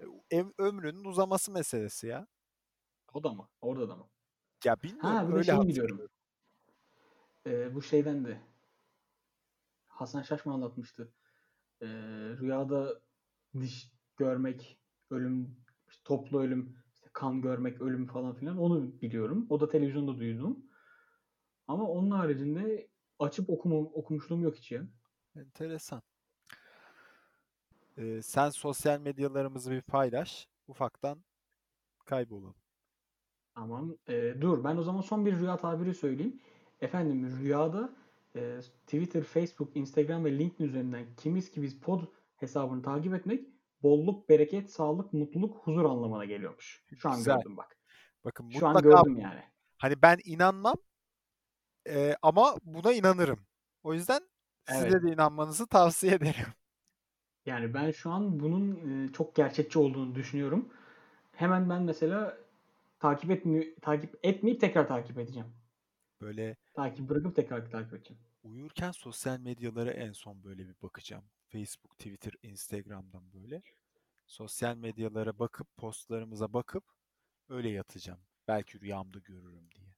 E, 0.00 0.04
ev- 0.38 0.52
ömrünün 0.58 1.04
uzaması 1.04 1.52
meselesi 1.52 2.06
ya. 2.06 2.28
O 3.14 3.24
da 3.24 3.30
mı? 3.34 3.48
Orada 3.60 3.88
da 3.88 3.96
mı? 3.96 4.08
Ya 4.64 4.76
bilmiyorum 4.82 5.20
Ha 5.22 5.28
bir 5.28 5.32
öyle 5.34 5.42
şey 5.42 5.68
biliyorum. 5.68 6.08
Ee, 7.46 7.74
bu 7.74 7.82
şeyden 7.82 8.24
de 8.24 8.40
Hasan 9.86 10.22
Şaş 10.22 10.46
mı 10.46 10.52
anlatmıştı? 10.52 11.12
Ee, 11.82 11.86
rüyada 12.40 13.02
diş 13.60 13.92
görmek, 14.16 14.78
ölüm, 15.10 15.56
toplu 16.04 16.40
ölüm, 16.40 16.76
işte 16.94 17.08
kan 17.12 17.42
görmek, 17.42 17.80
ölüm 17.82 18.06
falan 18.06 18.34
filan 18.34 18.58
onu 18.58 19.02
biliyorum. 19.02 19.46
O 19.50 19.60
da 19.60 19.68
televizyonda 19.68 20.18
duydum. 20.18 20.66
Ama 21.68 21.88
onun 21.88 22.10
haricinde 22.10 22.88
açıp 23.18 23.50
okumam, 23.50 23.86
okumuşluğum 23.94 24.42
yok 24.42 24.56
hiç 24.56 24.72
ya. 24.72 24.82
Enteresan. 25.36 26.02
Ee, 27.98 28.22
sen 28.22 28.50
sosyal 28.50 29.00
medyalarımızı 29.00 29.70
bir 29.70 29.82
paylaş. 29.82 30.48
Ufaktan 30.68 31.18
kaybolalım. 32.04 32.54
Tamam. 33.54 33.96
Ee, 34.08 34.34
dur 34.40 34.64
ben 34.64 34.76
o 34.76 34.82
zaman 34.82 35.00
son 35.00 35.26
bir 35.26 35.38
rüya 35.38 35.56
tabiri 35.56 35.94
söyleyeyim. 35.94 36.40
Efendim 36.80 37.38
rüyada 37.40 37.92
e, 38.36 38.60
Twitter, 38.86 39.22
Facebook, 39.22 39.76
Instagram 39.76 40.24
ve 40.24 40.38
LinkedIn 40.38 40.64
üzerinden 40.68 41.06
kimiz 41.16 41.50
ki 41.50 41.62
biz 41.62 41.80
pod 41.80 42.02
hesabını 42.36 42.82
takip 42.82 43.14
etmek 43.14 43.48
bolluk, 43.82 44.28
bereket, 44.28 44.70
sağlık, 44.70 45.12
mutluluk, 45.12 45.56
huzur 45.66 45.84
anlamına 45.84 46.24
geliyormuş. 46.24 46.84
Şu 46.98 47.08
an 47.10 47.16
Güzel. 47.16 47.36
gördüm 47.36 47.56
bak. 47.56 47.76
Bakın 48.24 48.50
Şu 48.50 48.66
an 48.66 48.82
gördüm 48.82 49.16
yani. 49.18 49.42
hani 49.78 50.02
ben 50.02 50.18
inanmam 50.24 50.76
e, 51.88 52.16
ama 52.22 52.56
buna 52.64 52.92
inanırım. 52.92 53.46
O 53.82 53.94
yüzden 53.94 54.20
size 54.64 54.88
Evet. 54.88 55.02
de 55.02 55.12
inanmanızı 55.12 55.66
tavsiye 55.66 56.14
ederim. 56.14 56.46
Yani 57.46 57.74
ben 57.74 57.90
şu 57.90 58.10
an 58.10 58.40
bunun 58.40 59.08
çok 59.08 59.34
gerçekçi 59.34 59.78
olduğunu 59.78 60.14
düşünüyorum. 60.14 60.72
Hemen 61.32 61.70
ben 61.70 61.82
mesela 61.82 62.38
takip 63.00 63.30
etmi 63.30 63.74
takip 63.80 64.18
etmeyip 64.22 64.60
tekrar 64.60 64.88
takip 64.88 65.18
edeceğim. 65.18 65.48
Böyle 66.20 66.56
Takip 66.74 67.08
bırakıp 67.08 67.36
tekrar 67.36 67.70
takip 67.70 67.94
edeceğim. 67.94 68.22
uyurken 68.42 68.90
sosyal 68.90 69.38
medyalara 69.40 69.90
en 69.90 70.12
son 70.12 70.44
böyle 70.44 70.68
bir 70.68 70.74
bakacağım. 70.82 71.24
Facebook, 71.48 71.98
Twitter, 71.98 72.32
Instagram'dan 72.42 73.32
böyle. 73.32 73.62
Sosyal 74.26 74.76
medyalara 74.76 75.38
bakıp, 75.38 75.76
postlarımıza 75.76 76.52
bakıp 76.52 76.84
öyle 77.48 77.68
yatacağım. 77.70 78.20
Belki 78.48 78.80
rüyamda 78.80 79.18
görürüm 79.18 79.70
diye. 79.70 79.94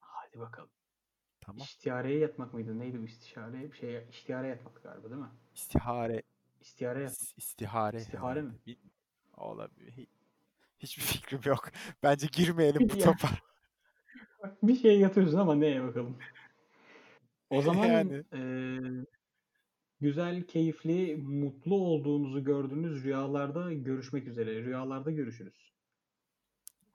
Hadi 0.00 0.38
bakalım. 0.40 0.70
Tamam. 1.48 1.66
İstihareye 1.66 2.18
yatmak 2.18 2.54
mıydı? 2.54 2.78
Neydi 2.78 3.00
bu 3.00 3.04
istişare? 3.04 3.72
Bir 3.72 3.76
şey 3.76 4.06
istihare 4.12 4.48
yatmak 4.48 4.82
galiba 4.82 5.10
değil 5.10 5.20
mi? 5.20 5.28
İstihare, 5.54 6.22
İstihare 6.60 7.02
yat. 7.02 7.12
is- 7.12 7.34
istihare 7.36 7.96
İstihare 7.96 8.42
mi? 8.42 8.54
Bil- 8.66 8.76
Olabilir. 9.36 9.92
Hi- 9.92 10.08
Hiçbir 10.78 11.02
fikrim 11.02 11.40
yok. 11.44 11.68
Bence 12.02 12.26
girmeyelim 12.32 12.80
bu 12.90 12.98
topa. 12.98 13.28
Bir 14.62 14.74
şey 14.76 15.00
yatıyorsun 15.00 15.38
ama 15.38 15.54
neye 15.54 15.82
bakalım. 15.82 16.18
O 17.50 17.62
zaman 17.62 17.86
Yani. 17.86 18.24
eee, 18.32 19.04
güzel, 20.00 20.42
keyifli, 20.46 21.16
mutlu 21.16 21.74
olduğunuzu 21.74 22.44
gördüğünüz 22.44 23.04
rüyalarda 23.04 23.72
görüşmek 23.72 24.28
üzere. 24.28 24.62
Rüyalarda 24.64 25.10
görüşürüz. 25.10 25.72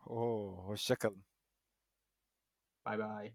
Oo, 0.05 0.63
hoşça 0.67 0.95
kalın. 0.95 1.23
Bay 2.85 2.97
bay. 2.99 3.33